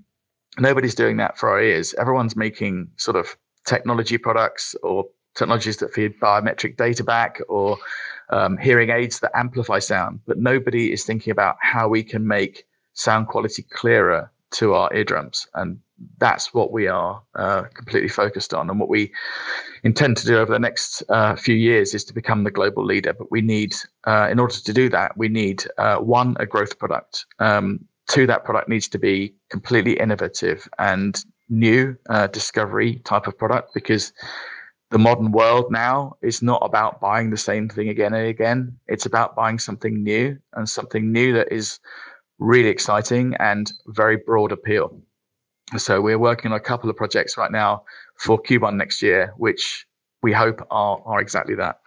nobody's 0.59 0.95
doing 0.95 1.15
that 1.17 1.37
for 1.37 1.49
our 1.49 1.61
ears. 1.61 1.93
Everyone's 1.93 2.35
making 2.35 2.89
sort 2.97 3.15
of 3.15 3.37
technology 3.65 4.17
products 4.17 4.75
or 4.83 5.05
technologies 5.35 5.77
that 5.77 5.93
feed 5.93 6.19
biometric 6.19 6.77
data 6.77 7.03
back 7.03 7.39
or 7.47 7.77
um, 8.29 8.57
hearing 8.57 8.89
aids 8.89 9.19
that 9.19 9.31
amplify 9.35 9.79
sound, 9.79 10.19
but 10.25 10.37
nobody 10.37 10.91
is 10.91 11.03
thinking 11.03 11.31
about 11.31 11.57
how 11.61 11.87
we 11.87 12.03
can 12.03 12.27
make 12.27 12.65
sound 12.93 13.27
quality 13.27 13.63
clearer 13.63 14.31
to 14.51 14.73
our 14.73 14.93
eardrums. 14.93 15.47
And 15.53 15.79
that's 16.17 16.53
what 16.53 16.71
we 16.71 16.87
are 16.87 17.21
uh, 17.35 17.63
completely 17.73 18.09
focused 18.09 18.53
on. 18.53 18.69
And 18.69 18.79
what 18.79 18.89
we 18.89 19.11
intend 19.83 20.17
to 20.17 20.25
do 20.25 20.37
over 20.37 20.51
the 20.51 20.59
next 20.59 21.03
uh, 21.09 21.35
few 21.35 21.55
years 21.55 21.93
is 21.93 22.03
to 22.05 22.13
become 22.13 22.43
the 22.43 22.51
global 22.51 22.85
leader. 22.85 23.13
But 23.13 23.31
we 23.31 23.41
need, 23.41 23.75
uh, 24.05 24.27
in 24.31 24.39
order 24.39 24.55
to 24.55 24.73
do 24.73 24.89
that, 24.89 25.17
we 25.17 25.29
need 25.29 25.65
uh, 25.77 25.97
one, 25.97 26.35
a 26.39 26.45
growth 26.45 26.79
product. 26.79 27.25
Um, 27.39 27.85
two, 28.09 28.27
that 28.27 28.43
product 28.43 28.69
needs 28.69 28.87
to 28.89 28.99
be 28.99 29.35
completely 29.49 29.99
innovative 29.99 30.67
and 30.79 31.23
new 31.49 31.95
uh, 32.09 32.27
discovery 32.27 33.01
type 33.05 33.27
of 33.27 33.37
product 33.37 33.73
because 33.73 34.13
the 34.91 34.99
modern 34.99 35.31
world 35.31 35.71
now 35.71 36.15
is 36.21 36.41
not 36.41 36.61
about 36.63 37.01
buying 37.01 37.29
the 37.29 37.37
same 37.37 37.67
thing 37.69 37.89
again 37.89 38.13
and 38.13 38.27
again. 38.27 38.77
It's 38.87 39.05
about 39.05 39.35
buying 39.35 39.59
something 39.59 40.03
new 40.03 40.37
and 40.53 40.69
something 40.69 41.11
new 41.11 41.33
that 41.33 41.51
is 41.51 41.79
really 42.39 42.69
exciting 42.69 43.35
and 43.39 43.71
very 43.87 44.17
broad 44.17 44.51
appeal. 44.51 45.01
So 45.77 46.01
we're 46.01 46.19
working 46.19 46.51
on 46.51 46.57
a 46.57 46.61
couple 46.61 46.89
of 46.89 46.95
projects 46.95 47.37
right 47.37 47.51
now 47.51 47.83
for 48.17 48.41
Q1 48.41 48.75
next 48.75 49.01
year, 49.01 49.33
which 49.37 49.87
we 50.21 50.31
hope 50.31 50.65
are 50.69 51.01
are 51.05 51.19
exactly 51.19 51.55
that. 51.55 51.79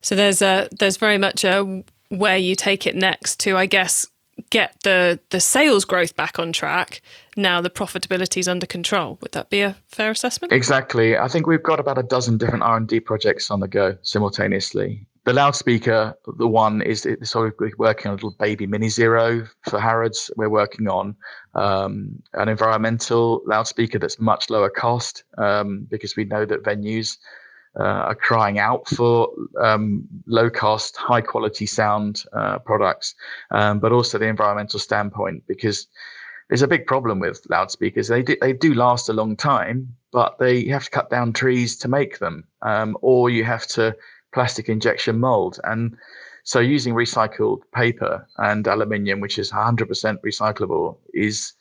So 0.00 0.14
there's 0.14 0.40
a 0.42 0.68
there's 0.78 0.96
very 0.96 1.18
much 1.18 1.44
a 1.44 1.84
where 2.08 2.36
you 2.36 2.54
take 2.54 2.86
it 2.86 2.94
next 2.94 3.40
to, 3.40 3.56
I 3.56 3.66
guess, 3.66 4.06
get 4.50 4.76
the 4.82 5.20
the 5.30 5.40
sales 5.40 5.84
growth 5.84 6.16
back 6.16 6.38
on 6.38 6.52
track 6.52 7.00
now 7.36 7.60
the 7.60 7.70
profitability 7.70 8.38
is 8.38 8.48
under 8.48 8.66
control. 8.66 9.18
Would 9.20 9.32
that 9.32 9.50
be 9.50 9.60
a 9.60 9.76
fair 9.88 10.10
assessment? 10.10 10.52
Exactly. 10.52 11.16
I 11.16 11.28
think 11.28 11.46
we've 11.46 11.62
got 11.62 11.80
about 11.80 11.98
a 11.98 12.02
dozen 12.02 12.38
different 12.38 12.62
r&d 12.62 13.00
projects 13.00 13.50
on 13.50 13.60
the 13.60 13.68
go 13.68 13.96
simultaneously. 14.02 15.06
The 15.24 15.32
loudspeaker 15.32 16.14
the 16.38 16.46
one 16.46 16.82
is 16.82 17.08
sort 17.22 17.48
of 17.48 17.72
working 17.78 18.08
on 18.08 18.12
a 18.12 18.16
little 18.16 18.36
baby 18.38 18.66
mini 18.66 18.88
zero 18.88 19.46
for 19.68 19.80
harrods. 19.80 20.30
We're 20.36 20.50
working 20.50 20.86
on 20.86 21.16
um, 21.54 22.22
an 22.34 22.48
environmental 22.48 23.42
loudspeaker 23.46 23.98
that's 23.98 24.20
much 24.20 24.50
lower 24.50 24.70
cost 24.70 25.24
um, 25.38 25.86
because 25.90 26.14
we 26.14 26.24
know 26.24 26.44
that 26.44 26.62
venues 26.62 27.16
are 27.82 28.14
crying 28.14 28.58
out 28.58 28.88
for 28.88 29.28
um, 29.60 30.04
low 30.26 30.48
cost, 30.50 30.96
high 30.96 31.20
quality 31.20 31.66
sound 31.66 32.24
uh, 32.32 32.58
products, 32.58 33.14
um, 33.50 33.80
but 33.80 33.92
also 33.92 34.18
the 34.18 34.26
environmental 34.26 34.78
standpoint 34.78 35.42
because 35.46 35.86
there's 36.48 36.62
a 36.62 36.68
big 36.68 36.86
problem 36.86 37.20
with 37.20 37.46
loudspeakers. 37.48 38.08
They 38.08 38.22
do, 38.22 38.36
they 38.40 38.52
do 38.52 38.74
last 38.74 39.08
a 39.08 39.12
long 39.12 39.36
time, 39.36 39.94
but 40.12 40.38
they 40.38 40.58
you 40.58 40.72
have 40.72 40.84
to 40.84 40.90
cut 40.90 41.10
down 41.10 41.32
trees 41.32 41.76
to 41.78 41.88
make 41.88 42.18
them, 42.18 42.44
um, 42.62 42.96
or 43.00 43.30
you 43.30 43.44
have 43.44 43.66
to 43.68 43.96
plastic 44.32 44.68
injection 44.68 45.18
mold. 45.18 45.58
And 45.64 45.96
so 46.44 46.60
using 46.60 46.94
recycled 46.94 47.62
paper 47.74 48.26
and 48.36 48.66
aluminium, 48.66 49.20
which 49.20 49.38
is 49.38 49.50
100% 49.50 49.88
recyclable, 50.20 50.98
is 51.14 51.54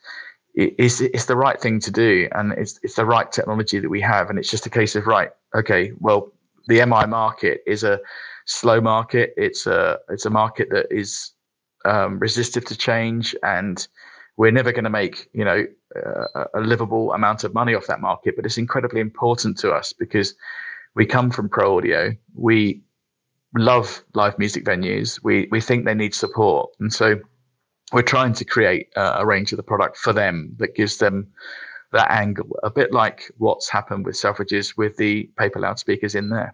it's, 0.55 1.01
it's 1.01 1.25
the 1.25 1.35
right 1.35 1.59
thing 1.59 1.79
to 1.79 1.91
do 1.91 2.27
and 2.33 2.53
it's, 2.53 2.79
it's 2.83 2.95
the 2.95 3.05
right 3.05 3.31
technology 3.31 3.79
that 3.79 3.89
we 3.89 3.99
have 4.01 4.29
and 4.29 4.37
it's 4.37 4.49
just 4.49 4.65
a 4.65 4.69
case 4.69 4.95
of 4.95 5.07
right 5.07 5.31
okay 5.55 5.91
well 5.99 6.31
the 6.67 6.79
mi 6.85 7.07
market 7.07 7.61
is 7.65 7.83
a 7.83 7.99
slow 8.45 8.81
market. 8.81 9.33
It's 9.37 9.67
a 9.67 9.99
it's 10.09 10.25
a 10.25 10.29
market 10.29 10.69
that 10.71 10.87
is 10.91 11.31
um, 11.85 12.19
resistive 12.19 12.65
to 12.65 12.77
change 12.77 13.35
and 13.43 13.85
we're 14.37 14.51
never 14.51 14.71
going 14.71 14.85
to 14.85 14.89
make 14.89 15.29
you 15.33 15.45
know 15.45 15.65
a 16.55 16.59
livable 16.59 17.13
amount 17.13 17.43
of 17.43 17.53
money 17.53 17.75
off 17.75 17.85
that 17.85 18.01
market 18.01 18.35
but 18.35 18.45
it's 18.45 18.57
incredibly 18.57 18.99
important 18.99 19.57
to 19.59 19.71
us 19.71 19.93
because 19.93 20.33
we 20.95 21.05
come 21.05 21.29
from 21.29 21.49
pro 21.49 21.77
audio. 21.77 22.11
We 22.35 22.81
love 23.55 24.03
live 24.15 24.37
music 24.39 24.65
venues. 24.65 25.19
We 25.23 25.47
we 25.51 25.61
think 25.61 25.85
they 25.85 25.93
need 25.93 26.15
support 26.15 26.71
and 26.79 26.91
so 26.91 27.19
we're 27.93 28.01
trying 28.01 28.33
to 28.33 28.45
create 28.45 28.89
uh, 28.95 29.17
a 29.19 29.25
range 29.25 29.51
of 29.53 29.57
the 29.57 29.63
product 29.63 29.97
for 29.97 30.11
them 30.11 30.53
that 30.57 30.75
gives 30.75 30.97
them 30.97 31.27
that 31.91 32.09
angle, 32.11 32.57
a 32.63 32.71
bit 32.71 32.91
like 32.91 33.31
what's 33.37 33.69
happened 33.69 34.05
with 34.05 34.15
Selfridges 34.15 34.75
with 34.75 34.97
the 34.97 35.29
paper 35.37 35.59
loudspeakers 35.59 36.15
in 36.15 36.29
there. 36.29 36.53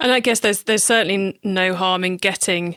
And 0.00 0.10
I 0.10 0.20
guess 0.20 0.40
there's 0.40 0.62
there's 0.62 0.84
certainly 0.84 1.38
no 1.44 1.74
harm 1.74 2.04
in 2.04 2.16
getting 2.16 2.76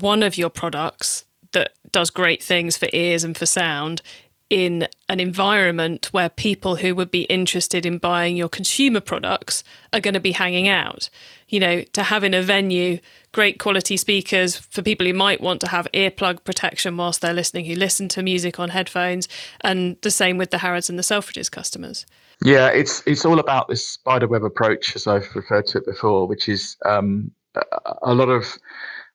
one 0.00 0.22
of 0.22 0.36
your 0.36 0.50
products 0.50 1.24
that 1.52 1.72
does 1.92 2.10
great 2.10 2.42
things 2.42 2.76
for 2.76 2.88
ears 2.92 3.24
and 3.24 3.36
for 3.36 3.46
sound 3.46 4.02
in 4.50 4.86
an 5.08 5.20
environment 5.20 6.06
where 6.12 6.28
people 6.28 6.76
who 6.76 6.94
would 6.94 7.10
be 7.10 7.22
interested 7.22 7.86
in 7.86 7.98
buying 7.98 8.36
your 8.36 8.48
consumer 8.48 9.00
products 9.00 9.64
are 9.92 10.00
going 10.00 10.14
to 10.14 10.20
be 10.20 10.32
hanging 10.32 10.68
out. 10.68 11.08
You 11.48 11.60
know, 11.60 11.82
to 11.92 12.02
have 12.04 12.24
in 12.24 12.34
a 12.34 12.42
venue 12.42 12.98
great 13.32 13.58
quality 13.58 13.96
speakers 13.96 14.56
for 14.56 14.82
people 14.82 15.06
who 15.06 15.12
might 15.12 15.40
want 15.40 15.60
to 15.60 15.68
have 15.68 15.88
earplug 15.94 16.44
protection 16.44 16.96
whilst 16.96 17.20
they're 17.20 17.32
listening, 17.32 17.64
who 17.64 17.74
listen 17.74 18.08
to 18.08 18.22
music 18.22 18.58
on 18.58 18.70
headphones, 18.70 19.28
and 19.60 19.96
the 20.02 20.10
same 20.10 20.38
with 20.38 20.50
the 20.50 20.58
Harrods 20.58 20.88
and 20.90 20.98
the 20.98 21.02
Selfridges 21.02 21.50
customers. 21.50 22.06
Yeah, 22.42 22.68
it's 22.68 23.02
it's 23.06 23.24
all 23.24 23.38
about 23.38 23.68
this 23.68 23.86
spiderweb 23.86 24.44
approach, 24.44 24.96
as 24.96 25.06
I've 25.06 25.28
referred 25.34 25.66
to 25.68 25.78
it 25.78 25.86
before, 25.86 26.26
which 26.26 26.48
is 26.48 26.76
um, 26.84 27.30
a, 27.54 27.62
a 28.02 28.14
lot 28.14 28.28
of 28.28 28.58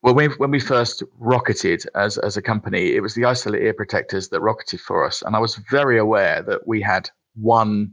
when 0.01 0.15
we 0.15 0.27
when 0.27 0.51
we 0.51 0.60
first 0.60 1.03
rocketed 1.20 1.84
as 1.96 2.18
as 2.20 2.38
a 2.38 2.41
company, 2.41 2.96
it 2.96 3.01
was 3.01 3.15
the 3.15 3.25
isolate 3.25 3.62
ear 3.62 3.74
protectors 3.74 4.29
that 4.29 4.41
rocketed 4.41 4.79
for 4.79 5.06
us, 5.06 5.22
and 5.22 5.36
I 5.36 5.39
was 5.39 5.56
very 5.70 5.98
aware 5.98 6.41
that 6.44 6.68
we 6.68 6.82
had 6.82 7.10
one 7.36 7.91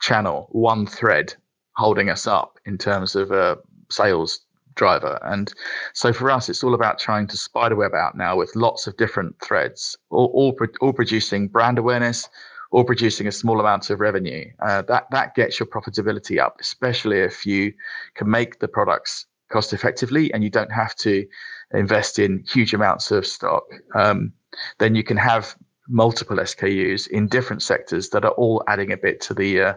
channel, 0.00 0.48
one 0.50 0.86
thread 0.86 1.34
holding 1.76 2.10
us 2.10 2.26
up 2.26 2.58
in 2.66 2.76
terms 2.76 3.16
of 3.16 3.30
a 3.30 3.58
sales 3.90 4.40
driver. 4.74 5.18
And 5.22 5.52
so 5.94 6.12
for 6.12 6.30
us, 6.30 6.48
it's 6.48 6.62
all 6.62 6.74
about 6.74 6.98
trying 6.98 7.26
to 7.28 7.36
spiderweb 7.36 7.94
out 7.94 8.16
now 8.16 8.36
with 8.36 8.54
lots 8.54 8.86
of 8.86 8.96
different 8.96 9.34
threads, 9.40 9.96
all 10.10 10.30
all, 10.34 10.56
all 10.80 10.92
producing 10.92 11.48
brand 11.48 11.78
awareness, 11.78 12.28
or 12.70 12.84
producing 12.84 13.26
a 13.26 13.32
small 13.32 13.60
amount 13.60 13.90
of 13.90 14.00
revenue. 14.00 14.44
Uh, 14.60 14.82
that 14.82 15.06
that 15.10 15.34
gets 15.34 15.58
your 15.58 15.66
profitability 15.66 16.38
up, 16.38 16.56
especially 16.60 17.18
if 17.18 17.46
you 17.46 17.72
can 18.14 18.30
make 18.30 18.58
the 18.58 18.68
products 18.68 19.26
cost 19.50 19.72
effectively 19.72 20.32
and 20.32 20.42
you 20.42 20.50
don't 20.50 20.72
have 20.72 20.94
to 20.96 21.26
invest 21.72 22.18
in 22.18 22.44
huge 22.48 22.74
amounts 22.74 23.10
of 23.10 23.26
stock, 23.26 23.64
um, 23.94 24.32
then 24.78 24.94
you 24.94 25.04
can 25.04 25.16
have 25.16 25.54
multiple 25.88 26.36
SKUs 26.36 27.08
in 27.08 27.26
different 27.26 27.62
sectors 27.62 28.10
that 28.10 28.24
are 28.24 28.32
all 28.32 28.62
adding 28.68 28.92
a 28.92 28.96
bit 28.96 29.20
to 29.22 29.34
the 29.34 29.60
uh, 29.60 29.74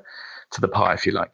to 0.52 0.62
the 0.62 0.68
pie, 0.68 0.94
if 0.94 1.06
you 1.06 1.12
like. 1.12 1.32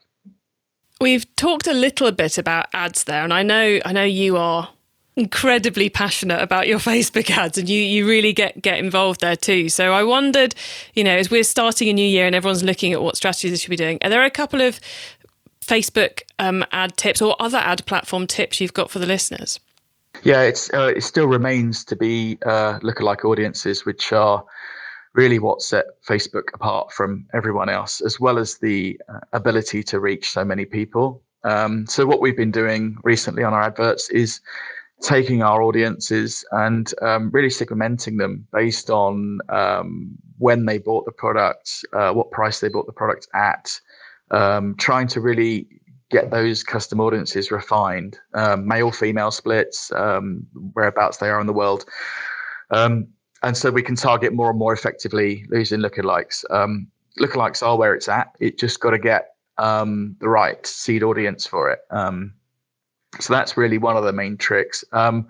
we've 1.01 1.25
talked 1.35 1.67
a 1.67 1.73
little 1.73 2.11
bit 2.11 2.37
about 2.37 2.67
ads 2.73 3.03
there, 3.03 3.23
and 3.23 3.33
I 3.33 3.43
know 3.43 3.79
I 3.85 3.91
know 3.91 4.03
you 4.03 4.37
are 4.37 4.69
incredibly 5.19 5.89
passionate 5.89 6.41
about 6.41 6.67
your 6.67 6.79
Facebook 6.91 7.29
ads 7.29 7.57
and 7.57 7.67
you 7.67 7.81
you 7.81 8.07
really 8.07 8.33
get 8.33 8.61
get 8.61 8.79
involved 8.79 9.21
there 9.21 9.35
too. 9.35 9.69
So 9.69 9.93
I 9.93 10.03
wondered, 10.03 10.55
you 10.93 11.03
know, 11.03 11.15
as 11.17 11.29
we're 11.29 11.43
starting 11.43 11.89
a 11.89 11.93
new 11.93 12.07
year 12.07 12.25
and 12.25 12.35
everyone's 12.35 12.63
looking 12.63 12.93
at 12.93 13.01
what 13.01 13.17
strategies 13.17 13.51
they 13.51 13.57
should 13.57 13.69
be 13.69 13.75
doing, 13.75 13.99
are 14.01 14.09
there 14.09 14.23
a 14.23 14.31
couple 14.31 14.61
of 14.61 14.79
Facebook 15.69 16.23
um, 16.39 16.65
ad 16.71 16.97
tips 16.97 17.21
or 17.21 17.35
other 17.39 17.59
ad 17.59 17.85
platform 17.85 18.25
tips 18.25 18.59
you've 18.59 18.73
got 18.73 18.89
for 18.89 18.97
the 18.97 19.05
listeners? 19.05 19.59
Yeah, 20.23 20.41
it's 20.41 20.73
uh, 20.73 20.91
it 20.95 21.03
still 21.03 21.27
remains 21.27 21.85
to 21.85 21.95
be 21.95 22.39
uh, 22.45 22.79
lookalike 22.79 23.23
audiences, 23.23 23.85
which 23.85 24.11
are 24.11 24.43
really 25.13 25.39
what 25.39 25.61
set 25.61 25.85
Facebook 26.07 26.53
apart 26.53 26.91
from 26.91 27.25
everyone 27.33 27.69
else, 27.69 28.01
as 28.01 28.19
well 28.19 28.37
as 28.39 28.57
the 28.57 28.99
uh, 29.07 29.19
ability 29.33 29.83
to 29.83 29.99
reach 29.99 30.31
so 30.31 30.43
many 30.43 30.65
people. 30.65 31.21
Um, 31.43 31.85
so 31.87 32.05
what 32.05 32.19
we've 32.19 32.35
been 32.35 32.51
doing 32.51 32.97
recently 33.03 33.43
on 33.43 33.53
our 33.53 33.61
adverts 33.61 34.09
is 34.09 34.41
taking 35.01 35.41
our 35.41 35.61
audiences 35.61 36.43
and 36.51 36.93
um, 37.01 37.29
really 37.31 37.47
segmenting 37.47 38.17
them 38.17 38.45
based 38.51 38.89
on 38.89 39.39
um, 39.49 40.11
when 40.37 40.65
they 40.65 40.77
bought 40.77 41.05
the 41.05 41.11
product, 41.11 41.85
uh, 41.93 42.11
what 42.11 42.31
price 42.31 42.59
they 42.59 42.69
bought 42.69 42.85
the 42.85 42.91
product 42.91 43.27
at, 43.33 43.79
um, 44.31 44.75
trying 44.77 45.07
to 45.07 45.21
really 45.21 45.67
get 46.09 46.31
those 46.31 46.63
custom 46.63 46.99
audiences 46.99 47.51
refined, 47.51 48.17
um, 48.33 48.67
male 48.67 48.91
female 48.91 49.31
splits, 49.31 49.91
um, 49.91 50.45
whereabouts 50.73 51.17
they 51.17 51.29
are 51.29 51.39
in 51.39 51.47
the 51.47 51.53
world. 51.53 51.85
Um, 52.71 53.07
and 53.43 53.55
so 53.55 53.71
we 53.71 53.83
can 53.83 53.95
target 53.95 54.33
more 54.33 54.49
and 54.49 54.59
more 54.59 54.73
effectively 54.73 55.45
losing 55.49 55.79
lookalikes. 55.79 56.43
Um, 56.49 56.87
lookalikes 57.19 57.65
are 57.65 57.77
where 57.77 57.93
it's 57.93 58.09
at. 58.09 58.35
It 58.39 58.57
just 58.57 58.79
got 58.79 58.91
to 58.91 58.99
get 58.99 59.35
the 59.57 60.15
right 60.21 60.65
seed 60.65 61.03
audience 61.03 61.45
for 61.45 61.69
it. 61.69 61.79
So 63.19 63.33
that's 63.33 63.57
really 63.57 63.77
one 63.77 63.97
of 63.97 64.03
the 64.03 64.13
main 64.13 64.37
tricks. 64.37 64.83
Um, 64.91 65.27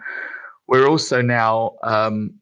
we're 0.68 0.88
also 0.88 1.22
now 1.22 1.75
um, 1.84 2.34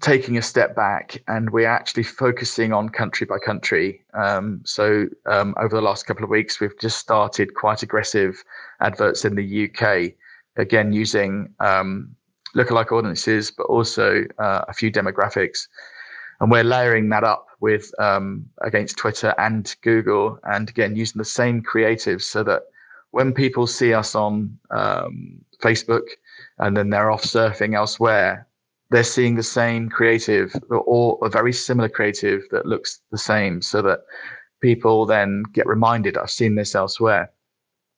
taking 0.00 0.38
a 0.38 0.42
step 0.42 0.74
back 0.74 1.22
and 1.28 1.50
we're 1.50 1.68
actually 1.68 2.02
focusing 2.02 2.72
on 2.72 2.88
country 2.88 3.26
by 3.26 3.38
country. 3.38 4.02
Um, 4.14 4.62
so 4.64 5.06
um, 5.26 5.54
over 5.58 5.76
the 5.76 5.82
last 5.82 6.06
couple 6.06 6.24
of 6.24 6.30
weeks, 6.30 6.60
we've 6.60 6.78
just 6.80 6.98
started 6.98 7.54
quite 7.54 7.82
aggressive 7.82 8.42
adverts 8.80 9.24
in 9.24 9.34
the 9.34 9.68
UK, 9.68 10.12
again 10.56 10.92
using 10.92 11.54
um, 11.60 12.14
lookalike 12.56 12.90
audiences, 12.90 13.50
but 13.50 13.64
also 13.64 14.24
uh, 14.38 14.64
a 14.66 14.72
few 14.72 14.90
demographics. 14.90 15.68
And 16.40 16.50
we're 16.50 16.64
layering 16.64 17.08
that 17.10 17.22
up 17.22 17.46
with 17.60 17.92
um, 18.00 18.46
against 18.62 18.96
Twitter 18.96 19.34
and 19.38 19.74
Google, 19.82 20.38
and 20.44 20.68
again 20.68 20.96
using 20.96 21.18
the 21.18 21.24
same 21.24 21.62
creatives 21.62 22.22
so 22.22 22.42
that 22.44 22.62
when 23.12 23.32
people 23.32 23.66
see 23.66 23.94
us 23.94 24.14
on 24.14 24.58
um, 24.70 25.38
Facebook 25.62 26.08
and 26.58 26.76
then 26.76 26.90
they're 26.90 27.10
off 27.10 27.22
surfing 27.22 27.76
elsewhere, 27.76 28.48
they're 28.92 29.04
seeing 29.04 29.34
the 29.34 29.42
same 29.42 29.88
creative 29.88 30.54
or 30.70 31.18
a 31.22 31.28
very 31.28 31.52
similar 31.52 31.88
creative 31.88 32.42
that 32.50 32.66
looks 32.66 33.00
the 33.10 33.18
same 33.18 33.60
so 33.60 33.82
that 33.82 34.00
people 34.60 35.06
then 35.06 35.42
get 35.52 35.66
reminded, 35.66 36.16
I've 36.16 36.30
seen 36.30 36.54
this 36.54 36.74
elsewhere. 36.74 37.30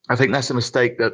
I 0.08 0.16
think 0.16 0.32
that's 0.32 0.50
a 0.50 0.54
mistake 0.54 0.98
that 0.98 1.12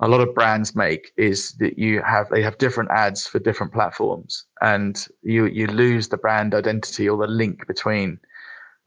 a 0.00 0.08
lot 0.08 0.20
of 0.20 0.34
brands 0.34 0.74
make 0.74 1.12
is 1.16 1.52
that 1.58 1.78
you 1.78 2.00
have 2.02 2.28
they 2.30 2.42
have 2.42 2.56
different 2.56 2.90
ads 2.90 3.26
for 3.26 3.38
different 3.38 3.72
platforms 3.72 4.46
and 4.62 5.06
you 5.22 5.44
you 5.46 5.66
lose 5.66 6.08
the 6.08 6.16
brand 6.16 6.54
identity 6.54 7.06
or 7.06 7.18
the 7.18 7.26
link 7.26 7.66
between 7.66 8.18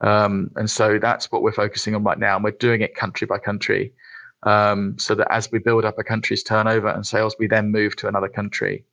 um, 0.01 0.49
and 0.55 0.69
so 0.69 0.97
that's 0.97 1.31
what 1.31 1.43
we're 1.43 1.51
focusing 1.51 1.93
on 1.93 2.03
right 2.03 2.17
now 2.17 2.35
and 2.35 2.43
we're 2.43 2.51
doing 2.51 2.81
it 2.81 2.95
country 2.95 3.27
by 3.27 3.37
country 3.37 3.93
um, 4.45 4.97
so 4.99 5.15
that 5.15 5.31
as 5.31 5.51
we 5.51 5.59
build 5.59 5.85
up 5.85 5.97
a 5.97 6.03
country's 6.03 6.43
turnover 6.43 6.87
and 6.87 7.05
sales, 7.05 7.35
we 7.39 7.47
then 7.47 7.71
move 7.71 7.95
to 7.97 8.07
another 8.07 8.27
country. 8.27 8.85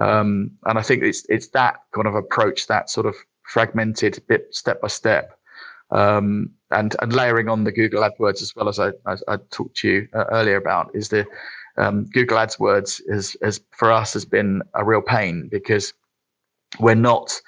Um, 0.00 0.52
and 0.64 0.78
I 0.78 0.82
think 0.82 1.02
it's 1.02 1.24
it's 1.28 1.48
that 1.48 1.76
kind 1.94 2.06
of 2.06 2.14
approach, 2.14 2.66
that 2.66 2.90
sort 2.90 3.06
of 3.06 3.14
fragmented 3.42 4.22
bit 4.28 4.54
step 4.54 4.80
by 4.80 4.88
step, 4.88 5.38
um, 5.90 6.50
and 6.70 6.96
and 7.00 7.12
layering 7.12 7.48
on 7.48 7.64
the 7.64 7.72
Google 7.72 8.02
AdWords 8.02 8.42
as 8.42 8.54
well 8.56 8.68
as 8.68 8.78
I 8.78 8.92
I 9.06 9.36
talked 9.50 9.76
to 9.78 9.88
you 9.88 10.08
uh, 10.14 10.24
earlier 10.32 10.56
about 10.56 10.90
is 10.94 11.08
the 11.08 11.26
um, 11.76 12.06
Google 12.12 12.38
AdWords 12.38 13.00
is 13.06 13.36
is 13.42 13.60
for 13.76 13.92
us 13.92 14.12
has 14.14 14.24
been 14.24 14.62
a 14.74 14.84
real 14.84 15.02
pain 15.02 15.48
because 15.50 15.92
we're 16.78 16.94
not 16.94 17.40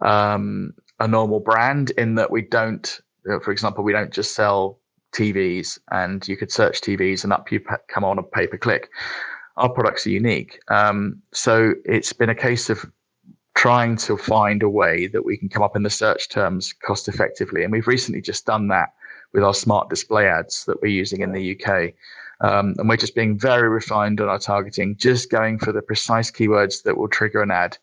um, 0.00 0.74
a 1.00 1.08
normal 1.08 1.40
brand 1.40 1.90
in 1.90 2.14
that 2.16 2.30
we 2.30 2.42
don't, 2.42 3.00
for 3.24 3.50
example, 3.50 3.84
we 3.84 3.92
don't 3.92 4.12
just 4.12 4.34
sell 4.34 4.78
TVs 5.12 5.78
and 5.90 6.26
you 6.28 6.36
could 6.36 6.52
search 6.52 6.80
TVs 6.80 7.24
and 7.24 7.32
up 7.32 7.50
you 7.50 7.60
come 7.88 8.04
on 8.04 8.18
a 8.18 8.22
pay 8.22 8.46
per 8.46 8.58
click. 8.58 8.90
Our 9.58 9.68
products 9.68 10.06
are 10.06 10.10
unique. 10.10 10.60
Um, 10.68 11.22
so 11.32 11.74
it's 11.84 12.12
been 12.12 12.30
a 12.30 12.34
case 12.34 12.70
of 12.70 12.84
trying 13.54 13.96
to 13.96 14.16
find 14.16 14.62
a 14.62 14.68
way 14.68 15.08
that 15.08 15.24
we 15.24 15.36
can 15.36 15.48
come 15.48 15.62
up 15.62 15.76
in 15.76 15.82
the 15.82 15.90
search 15.90 16.28
terms 16.28 16.72
cost 16.72 17.08
effectively. 17.08 17.64
And 17.64 17.72
we've 17.72 17.86
recently 17.86 18.20
just 18.20 18.46
done 18.46 18.68
that 18.68 18.94
with 19.32 19.42
our 19.42 19.54
smart 19.54 19.90
display 19.90 20.28
ads 20.28 20.64
that 20.66 20.80
we're 20.80 20.88
using 20.88 21.20
in 21.22 21.32
the 21.32 21.58
UK. 21.58 21.92
Um, 22.40 22.74
and 22.78 22.88
we're 22.88 22.96
just 22.96 23.16
being 23.16 23.36
very 23.36 23.68
refined 23.68 24.20
on 24.20 24.28
our 24.28 24.38
targeting, 24.38 24.96
just 24.96 25.30
going 25.30 25.58
for 25.58 25.72
the 25.72 25.82
precise 25.82 26.30
keywords 26.30 26.84
that 26.84 26.96
will 26.96 27.08
trigger 27.08 27.42
an 27.42 27.50
ad, 27.50 27.76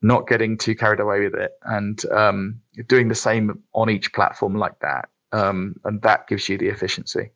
not 0.00 0.26
getting 0.26 0.56
too 0.56 0.74
carried 0.74 1.00
away 1.00 1.20
with 1.20 1.34
it, 1.34 1.52
and 1.64 2.02
um, 2.12 2.60
doing 2.88 3.08
the 3.08 3.14
same 3.14 3.62
on 3.74 3.90
each 3.90 4.12
platform 4.14 4.56
like 4.56 4.78
that 4.80 5.10
um, 5.32 5.76
and 5.84 6.02
that 6.02 6.26
gives 6.26 6.48
you 6.48 6.58
the 6.58 6.68
efficiency. 6.68 7.30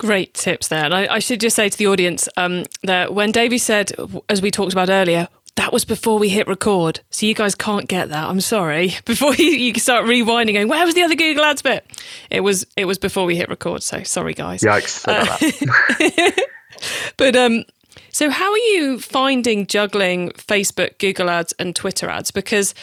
Great 0.00 0.32
tips 0.32 0.68
there. 0.68 0.84
And 0.84 0.94
I, 0.94 1.14
I 1.14 1.18
should 1.18 1.40
just 1.40 1.54
say 1.54 1.68
to 1.68 1.76
the 1.76 1.86
audience 1.86 2.26
um, 2.38 2.64
that 2.82 3.12
when 3.12 3.32
Davey 3.32 3.58
said, 3.58 3.92
as 4.30 4.40
we 4.40 4.50
talked 4.50 4.72
about 4.72 4.88
earlier, 4.88 5.28
that 5.56 5.74
was 5.74 5.84
before 5.84 6.18
we 6.18 6.30
hit 6.30 6.46
record. 6.48 7.00
So 7.10 7.26
you 7.26 7.34
guys 7.34 7.54
can't 7.54 7.86
get 7.86 8.08
that. 8.08 8.28
I'm 8.28 8.40
sorry. 8.40 8.94
Before 9.04 9.34
you, 9.34 9.50
you 9.50 9.74
start 9.74 10.06
rewinding, 10.06 10.54
going, 10.54 10.68
where 10.68 10.86
was 10.86 10.94
the 10.94 11.02
other 11.02 11.14
Google 11.14 11.44
Ads 11.44 11.60
bit? 11.60 11.84
It 12.30 12.40
was 12.40 12.66
it 12.78 12.86
was 12.86 12.96
before 12.96 13.26
we 13.26 13.36
hit 13.36 13.50
record. 13.50 13.82
So 13.82 14.02
sorry, 14.04 14.32
guys. 14.32 14.62
Yikes. 14.62 15.04
Uh, 15.06 16.30
but 17.18 17.36
um, 17.36 17.64
so 18.10 18.30
how 18.30 18.50
are 18.50 18.58
you 18.58 18.98
finding 19.00 19.66
juggling 19.66 20.30
Facebook, 20.30 20.98
Google 20.98 21.28
Ads, 21.28 21.52
and 21.58 21.76
Twitter 21.76 22.08
ads? 22.08 22.30
Because 22.30 22.74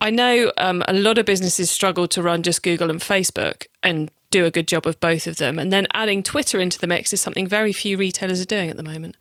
I 0.00 0.10
know 0.10 0.52
um, 0.56 0.84
a 0.86 0.92
lot 0.92 1.18
of 1.18 1.26
businesses 1.26 1.68
struggle 1.68 2.06
to 2.08 2.22
run 2.22 2.44
just 2.44 2.62
Google 2.62 2.90
and 2.90 3.00
Facebook 3.00 3.66
and 3.82 4.10
do 4.30 4.46
a 4.46 4.50
good 4.50 4.68
job 4.68 4.86
of 4.86 4.98
both 5.00 5.26
of 5.26 5.36
them. 5.36 5.58
And 5.58 5.72
then 5.72 5.86
adding 5.92 6.22
Twitter 6.22 6.60
into 6.60 6.78
the 6.78 6.86
mix 6.86 7.12
is 7.12 7.20
something 7.20 7.46
very 7.46 7.72
few 7.72 7.96
retailers 7.96 8.40
are 8.40 8.46
doing 8.46 8.70
at 8.70 8.76
the 8.76 8.82
moment. 8.82 9.16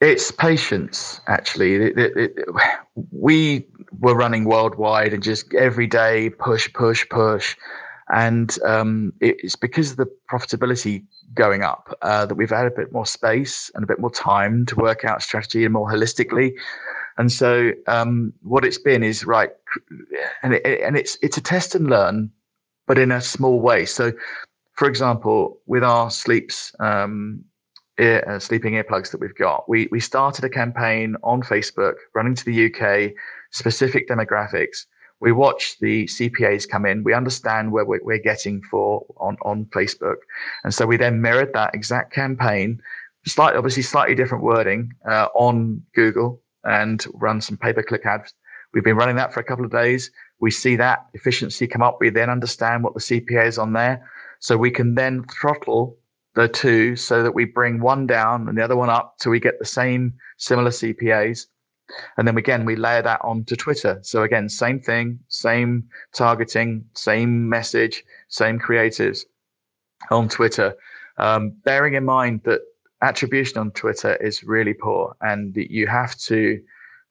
It's 0.00 0.30
patience, 0.30 1.20
actually. 1.26 1.74
It, 1.74 1.98
it, 1.98 2.16
it, 2.16 2.48
we 3.10 3.66
were 3.98 4.14
running 4.14 4.44
worldwide 4.44 5.12
and 5.12 5.22
just 5.22 5.52
every 5.54 5.86
day 5.86 6.30
push, 6.30 6.72
push, 6.72 7.06
push. 7.10 7.56
And 8.12 8.56
um, 8.64 9.12
it's 9.20 9.56
because 9.56 9.92
of 9.92 9.96
the 9.98 10.06
profitability 10.30 11.04
going 11.34 11.62
up 11.62 11.96
uh, 12.02 12.26
that 12.26 12.34
we've 12.34 12.50
had 12.50 12.66
a 12.66 12.70
bit 12.70 12.92
more 12.92 13.06
space 13.06 13.70
and 13.74 13.84
a 13.84 13.86
bit 13.86 14.00
more 14.00 14.10
time 14.10 14.66
to 14.66 14.76
work 14.76 15.04
out 15.04 15.22
strategy 15.22 15.64
and 15.64 15.72
more 15.72 15.88
holistically. 15.88 16.52
And 17.18 17.30
so 17.30 17.72
um, 17.86 18.32
what 18.42 18.64
it's 18.64 18.78
been 18.78 19.02
is 19.02 19.26
right, 19.26 19.50
and 20.42 20.54
and 20.54 20.96
it's 20.96 21.18
it's 21.20 21.36
a 21.36 21.40
test 21.42 21.74
and 21.74 21.88
learn, 21.88 22.30
but 22.90 22.98
in 22.98 23.12
a 23.12 23.20
small 23.20 23.60
way. 23.60 23.86
So, 23.86 24.12
for 24.72 24.88
example, 24.88 25.60
with 25.66 25.84
our 25.84 26.10
sleeps 26.10 26.74
um, 26.80 27.44
ear, 28.00 28.24
uh, 28.28 28.40
sleeping 28.40 28.72
earplugs 28.74 29.12
that 29.12 29.20
we've 29.20 29.36
got, 29.36 29.68
we 29.68 29.86
we 29.92 30.00
started 30.00 30.44
a 30.44 30.48
campaign 30.48 31.14
on 31.22 31.40
Facebook, 31.40 31.94
running 32.16 32.34
to 32.34 32.44
the 32.44 32.66
UK, 32.66 33.12
specific 33.52 34.08
demographics. 34.08 34.86
We 35.20 35.30
watch 35.30 35.78
the 35.78 36.06
CPAs 36.06 36.68
come 36.68 36.84
in. 36.84 37.04
We 37.04 37.14
understand 37.14 37.70
where 37.70 37.84
we're, 37.84 38.02
we're 38.02 38.18
getting 38.18 38.60
for 38.68 39.06
on 39.18 39.36
on 39.42 39.66
Facebook, 39.66 40.22
and 40.64 40.74
so 40.74 40.84
we 40.84 40.96
then 40.96 41.22
mirrored 41.22 41.52
that 41.52 41.72
exact 41.76 42.12
campaign, 42.12 42.82
slightly 43.24 43.56
obviously 43.56 43.84
slightly 43.84 44.16
different 44.16 44.42
wording 44.42 44.92
uh, 45.08 45.28
on 45.36 45.80
Google 45.94 46.42
and 46.64 47.06
run 47.14 47.40
some 47.40 47.56
pay 47.56 47.72
per 47.72 47.84
click 47.84 48.04
ads. 48.04 48.34
We've 48.74 48.82
been 48.82 48.96
running 48.96 49.14
that 49.14 49.32
for 49.32 49.38
a 49.38 49.44
couple 49.44 49.64
of 49.64 49.70
days. 49.70 50.10
We 50.40 50.50
see 50.50 50.76
that 50.76 51.06
efficiency 51.14 51.66
come 51.66 51.82
up. 51.82 51.98
We 52.00 52.10
then 52.10 52.30
understand 52.30 52.82
what 52.82 52.94
the 52.94 53.00
CPA 53.00 53.46
is 53.46 53.58
on 53.58 53.72
there. 53.72 54.08
So 54.40 54.56
we 54.56 54.70
can 54.70 54.94
then 54.94 55.24
throttle 55.24 55.98
the 56.34 56.48
two 56.48 56.96
so 56.96 57.22
that 57.22 57.34
we 57.34 57.44
bring 57.44 57.80
one 57.80 58.06
down 58.06 58.48
and 58.48 58.56
the 58.56 58.62
other 58.64 58.76
one 58.76 58.88
up 58.88 59.16
so 59.18 59.30
we 59.30 59.40
get 59.40 59.58
the 59.58 59.64
same 59.64 60.14
similar 60.38 60.70
CPAs. 60.70 61.46
And 62.16 62.26
then 62.26 62.38
again, 62.38 62.64
we 62.64 62.76
layer 62.76 63.02
that 63.02 63.20
onto 63.22 63.56
Twitter. 63.56 63.98
So 64.02 64.22
again, 64.22 64.48
same 64.48 64.80
thing, 64.80 65.18
same 65.28 65.88
targeting, 66.12 66.84
same 66.94 67.48
message, 67.48 68.04
same 68.28 68.58
creatives 68.60 69.24
on 70.10 70.28
Twitter. 70.28 70.74
Um, 71.18 71.50
bearing 71.64 71.94
in 71.94 72.04
mind 72.04 72.42
that 72.44 72.60
attribution 73.02 73.58
on 73.58 73.72
Twitter 73.72 74.16
is 74.16 74.44
really 74.44 74.74
poor, 74.74 75.16
and 75.20 75.54
you 75.56 75.86
have 75.86 76.16
to 76.18 76.60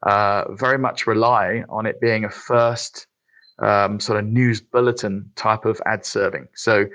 uh, 0.04 0.52
very 0.54 0.78
much 0.78 1.08
rely 1.08 1.64
on 1.70 1.86
it 1.86 2.00
being 2.00 2.24
a 2.24 2.30
first 2.30 3.08
um, 3.62 4.00
sort 4.00 4.20
of 4.20 4.26
news 4.26 4.62
bulletin 4.62 5.30
type 5.36 5.66
of 5.66 5.82
ad 5.86 6.06
serving. 6.06 6.48
So 6.56 6.86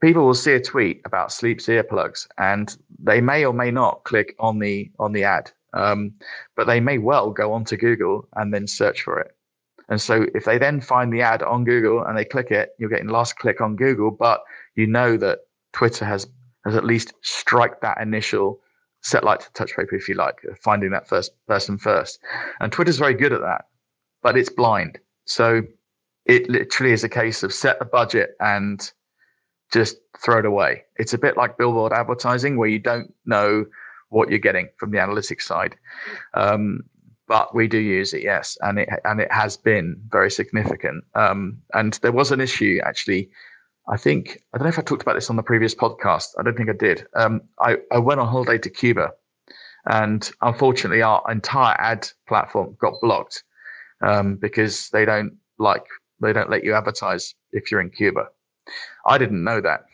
people 0.00 0.26
will 0.26 0.34
see 0.34 0.52
a 0.52 0.60
tweet 0.60 1.00
about 1.04 1.32
Sleeps 1.32 1.66
earplugs, 1.66 2.26
and 2.38 2.76
they 2.98 3.20
may 3.20 3.44
or 3.44 3.52
may 3.52 3.70
not 3.70 4.04
click 4.04 4.34
on 4.38 4.58
the 4.58 4.90
on 4.98 5.12
the 5.12 5.24
ad, 5.24 5.50
um, 5.72 6.12
but 6.56 6.66
they 6.66 6.80
may 6.80 6.98
well 6.98 7.30
go 7.30 7.52
onto 7.52 7.76
Google 7.76 8.28
and 8.36 8.52
then 8.52 8.66
search 8.66 9.02
for 9.02 9.18
it. 9.18 9.32
And 9.88 10.00
so 10.00 10.26
if 10.34 10.44
they 10.44 10.58
then 10.58 10.80
find 10.80 11.12
the 11.12 11.22
ad 11.22 11.42
on 11.42 11.64
Google 11.64 12.04
and 12.04 12.16
they 12.16 12.24
click 12.24 12.50
it, 12.50 12.70
you're 12.78 12.88
getting 12.88 13.08
last 13.08 13.36
click 13.36 13.60
on 13.60 13.76
Google, 13.76 14.10
but 14.10 14.42
you 14.76 14.86
know 14.86 15.16
that 15.18 15.40
Twitter 15.72 16.04
has 16.04 16.26
has 16.64 16.74
at 16.74 16.84
least 16.84 17.12
strike 17.22 17.80
that 17.82 18.00
initial 18.00 18.60
set 19.02 19.22
light 19.22 19.40
to 19.40 19.52
touch 19.52 19.76
paper, 19.76 19.94
if 19.94 20.08
you 20.08 20.14
like, 20.14 20.36
finding 20.62 20.90
that 20.90 21.06
first 21.06 21.32
person 21.46 21.76
first. 21.76 22.18
And 22.60 22.72
Twitter's 22.72 22.98
very 22.98 23.12
good 23.12 23.34
at 23.34 23.42
that, 23.42 23.66
but 24.22 24.36
it's 24.36 24.48
blind. 24.48 24.98
So 25.26 25.62
it 26.26 26.48
literally 26.48 26.92
is 26.92 27.04
a 27.04 27.08
case 27.08 27.42
of 27.42 27.52
set 27.52 27.78
the 27.78 27.84
budget 27.84 28.30
and 28.40 28.92
just 29.72 29.96
throw 30.22 30.38
it 30.38 30.46
away. 30.46 30.84
It's 30.96 31.14
a 31.14 31.18
bit 31.18 31.36
like 31.36 31.58
billboard 31.58 31.92
advertising 31.92 32.56
where 32.56 32.68
you 32.68 32.78
don't 32.78 33.12
know 33.26 33.66
what 34.10 34.30
you're 34.30 34.38
getting 34.38 34.68
from 34.78 34.90
the 34.90 34.98
analytics 34.98 35.42
side. 35.42 35.76
Um, 36.34 36.84
but 37.26 37.54
we 37.54 37.66
do 37.68 37.78
use 37.78 38.12
it, 38.12 38.22
yes, 38.22 38.56
and 38.60 38.78
it 38.78 38.88
and 39.04 39.20
it 39.20 39.32
has 39.32 39.56
been 39.56 40.00
very 40.08 40.30
significant. 40.30 41.04
Um, 41.14 41.58
and 41.72 41.94
there 42.02 42.12
was 42.12 42.30
an 42.30 42.40
issue 42.40 42.80
actually. 42.84 43.30
I 43.88 43.96
think 43.96 44.42
I 44.52 44.58
don't 44.58 44.64
know 44.64 44.70
if 44.70 44.78
I 44.78 44.82
talked 44.82 45.02
about 45.02 45.14
this 45.14 45.30
on 45.30 45.36
the 45.36 45.42
previous 45.42 45.74
podcast. 45.74 46.28
I 46.38 46.42
don't 46.42 46.56
think 46.56 46.70
I 46.70 46.74
did. 46.74 47.06
Um, 47.16 47.42
I 47.58 47.78
I 47.90 47.98
went 47.98 48.20
on 48.20 48.28
holiday 48.28 48.58
to 48.58 48.70
Cuba, 48.70 49.12
and 49.86 50.30
unfortunately, 50.42 51.02
our 51.02 51.22
entire 51.30 51.76
ad 51.78 52.08
platform 52.28 52.76
got 52.78 53.00
blocked 53.00 53.42
um, 54.02 54.36
because 54.36 54.90
they 54.90 55.04
don't 55.04 55.34
like 55.58 55.86
they 56.20 56.32
don't 56.32 56.50
let 56.50 56.64
you 56.64 56.74
advertise 56.74 57.34
if 57.52 57.70
you're 57.70 57.80
in 57.80 57.90
Cuba. 57.90 58.28
I 59.06 59.18
didn't 59.18 59.44
know 59.44 59.60
that. 59.60 59.84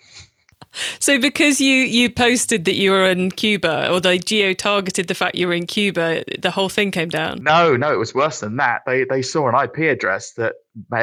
So 1.00 1.18
because 1.18 1.60
you 1.60 1.74
you 1.74 2.08
posted 2.08 2.64
that 2.66 2.74
you 2.74 2.92
were 2.92 3.04
in 3.06 3.32
Cuba, 3.32 3.90
or 3.90 4.00
they 4.00 4.18
geo 4.18 4.52
targeted 4.52 5.08
the 5.08 5.14
fact 5.14 5.34
you 5.34 5.48
were 5.48 5.54
in 5.54 5.66
Cuba, 5.66 6.22
the 6.38 6.50
whole 6.50 6.68
thing 6.68 6.92
came 6.92 7.08
down. 7.08 7.42
No, 7.42 7.76
no, 7.76 7.92
it 7.92 7.96
was 7.96 8.14
worse 8.14 8.40
than 8.40 8.56
that. 8.56 8.82
They 8.86 9.04
they 9.04 9.22
saw 9.22 9.48
an 9.48 9.64
IP 9.64 9.90
address 9.90 10.32
that 10.34 10.54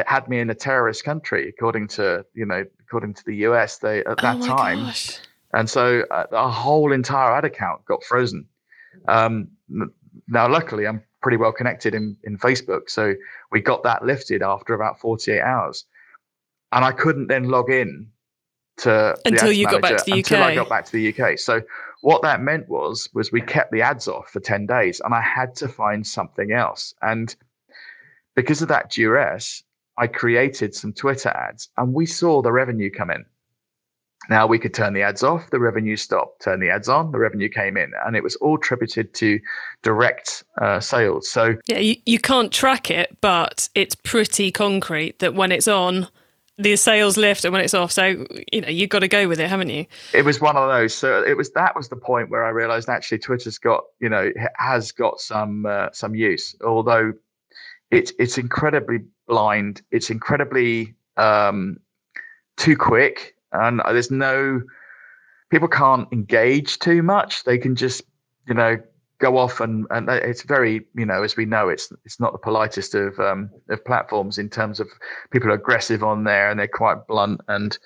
had 0.06 0.26
me 0.28 0.38
in 0.38 0.48
a 0.48 0.54
terrorist 0.54 1.04
country, 1.04 1.48
according 1.48 1.88
to 1.88 2.24
you 2.32 2.46
know 2.46 2.64
according 2.80 3.14
to 3.14 3.24
the 3.26 3.36
US. 3.48 3.78
They 3.78 3.98
at 4.04 4.18
that 4.22 4.38
oh 4.40 4.46
time, 4.46 4.78
gosh. 4.78 5.18
and 5.52 5.68
so 5.68 6.04
uh, 6.10 6.24
the 6.30 6.48
whole 6.48 6.92
entire 6.92 7.32
ad 7.34 7.44
account 7.44 7.84
got 7.84 8.02
frozen. 8.04 8.46
Um, 9.06 9.48
now, 10.28 10.48
luckily, 10.48 10.86
I'm 10.86 11.02
pretty 11.20 11.36
well 11.36 11.52
connected 11.52 11.94
in 11.94 12.16
in 12.24 12.38
Facebook, 12.38 12.88
so 12.90 13.14
we 13.52 13.60
got 13.60 13.82
that 13.82 14.04
lifted 14.04 14.42
after 14.42 14.74
about 14.74 15.00
48 15.00 15.40
hours, 15.40 15.84
and 16.72 16.84
I 16.84 16.92
couldn't 16.92 17.28
then 17.28 17.44
log 17.44 17.70
in 17.70 18.10
to 18.78 19.16
until 19.24 19.52
you 19.52 19.66
got 19.66 19.82
back 19.82 19.98
to 19.98 20.04
the 20.04 20.12
UK. 20.12 20.18
Until 20.18 20.42
I 20.42 20.54
got 20.54 20.68
back 20.68 20.84
to 20.86 20.92
the 20.92 21.14
UK. 21.14 21.38
So 21.38 21.62
what 22.00 22.22
that 22.22 22.40
meant 22.40 22.68
was 22.68 23.08
was 23.12 23.32
we 23.32 23.40
kept 23.40 23.72
the 23.72 23.82
ads 23.82 24.08
off 24.08 24.30
for 24.30 24.40
10 24.40 24.66
days 24.66 25.00
and 25.04 25.14
I 25.14 25.20
had 25.20 25.54
to 25.56 25.68
find 25.68 26.06
something 26.06 26.52
else. 26.52 26.94
And 27.02 27.34
because 28.36 28.62
of 28.62 28.68
that 28.68 28.90
duress, 28.90 29.62
I 29.96 30.06
created 30.06 30.74
some 30.74 30.92
Twitter 30.92 31.30
ads 31.30 31.70
and 31.76 31.92
we 31.92 32.06
saw 32.06 32.40
the 32.40 32.52
revenue 32.52 32.90
come 32.90 33.10
in. 33.10 33.24
Now 34.28 34.46
we 34.46 34.58
could 34.58 34.74
turn 34.74 34.92
the 34.92 35.02
ads 35.02 35.22
off, 35.22 35.50
the 35.50 35.58
revenue 35.58 35.96
stopped, 35.96 36.42
turn 36.42 36.60
the 36.60 36.70
ads 36.70 36.88
on, 36.88 37.12
the 37.12 37.18
revenue 37.18 37.48
came 37.48 37.76
in, 37.76 37.92
and 38.04 38.16
it 38.16 38.22
was 38.22 38.36
all 38.36 38.56
attributed 38.56 39.14
to 39.14 39.40
direct 39.82 40.44
uh, 40.60 40.80
sales. 40.80 41.30
So, 41.30 41.56
yeah, 41.66 41.78
you, 41.78 41.96
you 42.04 42.18
can't 42.18 42.52
track 42.52 42.90
it, 42.90 43.16
but 43.20 43.68
it's 43.74 43.94
pretty 43.94 44.50
concrete 44.50 45.18
that 45.20 45.34
when 45.34 45.50
it's 45.52 45.68
on, 45.68 46.08
the 46.58 46.74
sales 46.76 47.16
lift 47.16 47.44
and 47.44 47.52
when 47.52 47.62
it's 47.62 47.72
off. 47.72 47.92
So 47.92 48.26
you 48.52 48.60
know 48.60 48.68
you've 48.68 48.90
got 48.90 48.98
to 48.98 49.08
go 49.08 49.28
with 49.28 49.40
it, 49.40 49.48
haven't 49.48 49.70
you? 49.70 49.86
It 50.12 50.24
was 50.24 50.40
one 50.40 50.56
of 50.56 50.68
those. 50.68 50.94
So 50.94 51.22
it 51.22 51.36
was 51.36 51.52
that 51.52 51.74
was 51.76 51.88
the 51.88 51.96
point 51.96 52.30
where 52.30 52.44
I 52.44 52.50
realised 52.50 52.88
actually 52.88 53.18
Twitter's 53.18 53.58
got 53.58 53.84
you 54.00 54.08
know 54.08 54.32
has 54.56 54.92
got 54.92 55.20
some 55.20 55.66
uh, 55.66 55.88
some 55.92 56.14
use, 56.14 56.54
although 56.64 57.12
it's 57.90 58.12
it's 58.18 58.38
incredibly 58.38 58.98
blind. 59.26 59.82
It's 59.90 60.10
incredibly 60.10 60.94
um, 61.16 61.78
too 62.56 62.76
quick, 62.76 63.36
and 63.52 63.80
there's 63.86 64.10
no 64.10 64.62
people 65.50 65.68
can't 65.68 66.08
engage 66.12 66.78
too 66.78 67.02
much. 67.02 67.44
They 67.44 67.58
can 67.58 67.76
just 67.76 68.02
you 68.46 68.54
know 68.54 68.78
go 69.18 69.36
off 69.36 69.60
and 69.60 69.86
and 69.90 70.08
it's 70.08 70.42
very 70.42 70.86
you 70.94 71.04
know 71.04 71.22
as 71.22 71.36
we 71.36 71.44
know 71.44 71.68
it's 71.68 71.92
it's 72.04 72.20
not 72.20 72.32
the 72.32 72.38
politest 72.38 72.94
of 72.94 73.18
um, 73.18 73.50
of 73.68 73.84
platforms 73.84 74.38
in 74.38 74.48
terms 74.48 74.80
of 74.80 74.88
people 75.30 75.50
are 75.50 75.54
aggressive 75.54 76.02
on 76.02 76.24
there 76.24 76.50
and 76.50 76.58
they're 76.58 76.68
quite 76.68 77.06
blunt 77.06 77.40
and 77.48 77.78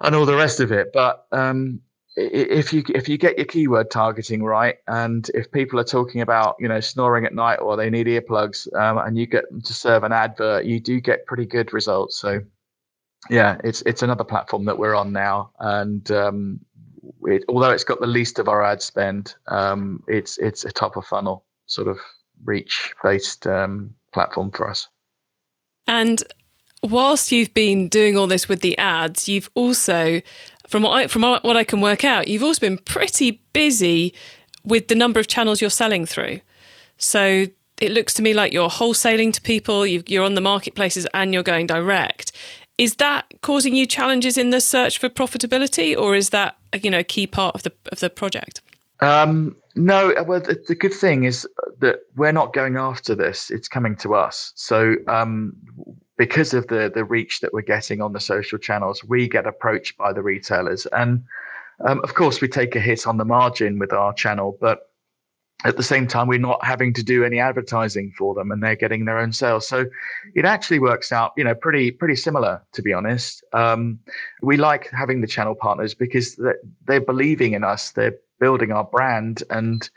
and 0.00 0.14
all 0.14 0.26
the 0.26 0.36
rest 0.36 0.60
of 0.60 0.72
it 0.72 0.88
but 0.92 1.26
um, 1.32 1.80
if 2.16 2.72
you 2.72 2.82
if 2.94 3.08
you 3.08 3.18
get 3.18 3.36
your 3.36 3.46
keyword 3.46 3.90
targeting 3.90 4.42
right 4.42 4.76
and 4.88 5.30
if 5.34 5.50
people 5.52 5.78
are 5.78 5.84
talking 5.84 6.20
about 6.20 6.56
you 6.58 6.66
know 6.66 6.80
snoring 6.80 7.24
at 7.24 7.34
night 7.34 7.56
or 7.56 7.76
they 7.76 7.90
need 7.90 8.06
earplugs 8.06 8.72
um, 8.74 8.98
and 8.98 9.18
you 9.18 9.26
get 9.26 9.48
them 9.50 9.60
to 9.60 9.74
serve 9.74 10.04
an 10.04 10.12
advert 10.12 10.64
you 10.64 10.80
do 10.80 11.00
get 11.00 11.26
pretty 11.26 11.46
good 11.46 11.72
results 11.72 12.18
so 12.18 12.40
yeah 13.30 13.56
it's 13.64 13.82
it's 13.82 14.02
another 14.02 14.24
platform 14.24 14.64
that 14.64 14.78
we're 14.78 14.94
on 14.94 15.12
now 15.12 15.50
and 15.58 16.10
um, 16.10 16.60
it, 17.22 17.44
although 17.48 17.70
it's 17.70 17.84
got 17.84 18.00
the 18.00 18.06
least 18.06 18.38
of 18.38 18.48
our 18.48 18.62
ad 18.62 18.82
spend, 18.82 19.34
um, 19.48 20.02
it's 20.08 20.38
it's 20.38 20.64
a 20.64 20.70
top 20.70 20.96
of 20.96 21.04
funnel 21.06 21.44
sort 21.66 21.88
of 21.88 21.98
reach 22.44 22.92
based 23.02 23.46
um, 23.46 23.94
platform 24.12 24.50
for 24.50 24.68
us. 24.68 24.88
And 25.86 26.22
whilst 26.82 27.32
you've 27.32 27.54
been 27.54 27.88
doing 27.88 28.16
all 28.16 28.26
this 28.26 28.48
with 28.48 28.60
the 28.60 28.76
ads, 28.78 29.28
you've 29.28 29.50
also, 29.54 30.20
from 30.66 30.82
what 30.82 30.92
I, 30.92 31.06
from 31.06 31.22
what 31.22 31.56
I 31.56 31.64
can 31.64 31.80
work 31.80 32.04
out, 32.04 32.28
you've 32.28 32.42
also 32.42 32.60
been 32.60 32.78
pretty 32.78 33.42
busy 33.52 34.14
with 34.64 34.88
the 34.88 34.94
number 34.94 35.18
of 35.18 35.28
channels 35.28 35.60
you're 35.60 35.70
selling 35.70 36.04
through. 36.04 36.40
So 36.98 37.46
it 37.80 37.92
looks 37.92 38.12
to 38.14 38.22
me 38.22 38.34
like 38.34 38.52
you're 38.52 38.68
wholesaling 38.68 39.32
to 39.32 39.40
people, 39.40 39.86
you 39.86 40.20
are 40.20 40.24
on 40.24 40.34
the 40.34 40.40
marketplaces, 40.40 41.06
and 41.14 41.32
you're 41.32 41.42
going 41.42 41.66
direct. 41.66 42.32
Is 42.78 42.94
that 42.96 43.26
causing 43.42 43.74
you 43.74 43.86
challenges 43.86 44.38
in 44.38 44.50
the 44.50 44.60
search 44.60 44.98
for 44.98 45.08
profitability, 45.08 45.96
or 45.96 46.14
is 46.14 46.30
that 46.30 46.56
you 46.80 46.90
know 46.90 47.00
a 47.00 47.04
key 47.04 47.26
part 47.26 47.54
of 47.56 47.64
the 47.64 47.72
of 47.90 47.98
the 48.00 48.08
project? 48.08 48.62
Um, 49.00 49.56
no, 49.74 50.12
uh, 50.12 50.24
well, 50.24 50.40
the, 50.40 50.60
the, 50.66 50.74
good 50.74 50.92
thing 50.92 51.22
is 51.24 51.46
that 51.78 52.00
we're 52.16 52.32
not 52.32 52.52
going 52.52 52.76
after 52.76 53.14
this; 53.14 53.50
it's 53.50 53.68
coming 53.68 53.96
to 53.96 54.14
us. 54.14 54.52
So, 54.54 54.94
um, 55.08 55.54
because 56.16 56.54
of 56.54 56.68
the 56.68 56.90
the 56.92 57.04
reach 57.04 57.40
that 57.40 57.52
we're 57.52 57.62
getting 57.62 58.00
on 58.00 58.12
the 58.12 58.20
social 58.20 58.58
channels, 58.58 59.04
we 59.04 59.28
get 59.28 59.46
approached 59.46 59.96
by 59.96 60.12
the 60.12 60.22
retailers, 60.22 60.86
and 60.86 61.24
um, 61.86 62.00
of 62.02 62.14
course, 62.14 62.40
we 62.40 62.48
take 62.48 62.74
a 62.76 62.80
hit 62.80 63.06
on 63.06 63.18
the 63.18 63.24
margin 63.24 63.78
with 63.78 63.92
our 63.92 64.12
channel, 64.12 64.56
but 64.60 64.90
at 65.64 65.76
the 65.76 65.82
same 65.82 66.06
time 66.06 66.28
we're 66.28 66.38
not 66.38 66.64
having 66.64 66.92
to 66.94 67.02
do 67.02 67.24
any 67.24 67.40
advertising 67.40 68.12
for 68.16 68.34
them 68.34 68.52
and 68.52 68.62
they're 68.62 68.76
getting 68.76 69.04
their 69.04 69.18
own 69.18 69.32
sales. 69.32 69.66
So 69.66 69.86
it 70.34 70.44
actually 70.44 70.78
works 70.78 71.10
out 71.10 71.32
you 71.36 71.44
know 71.44 71.54
pretty 71.54 71.90
pretty 71.90 72.16
similar 72.16 72.62
to 72.72 72.82
be 72.82 72.92
honest. 72.92 73.42
Um, 73.52 73.98
we 74.42 74.56
like 74.56 74.88
having 74.90 75.20
the 75.20 75.26
channel 75.26 75.54
partners 75.54 75.94
because 75.94 76.38
they're, 76.86 77.00
believing 77.00 77.54
in 77.54 77.64
us 77.64 77.90
they're 77.90 78.16
building 78.38 78.70
our 78.70 78.84
brand 78.84 79.42
and 79.50 79.88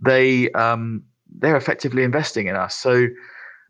they 0.00 0.50
um, 0.52 1.04
they're 1.38 1.56
effectively 1.56 2.02
investing 2.02 2.48
in 2.48 2.56
us. 2.56 2.74
So 2.74 3.06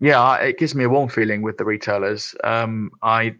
yeah 0.01 0.37
it 0.37 0.59
gives 0.59 0.75
me 0.75 0.85
a 0.85 0.89
warm 0.89 1.09
feeling 1.09 1.43
with 1.43 1.59
the 1.59 1.65
retailers. 1.65 2.35
Um, 2.45 2.91
i 3.03 3.35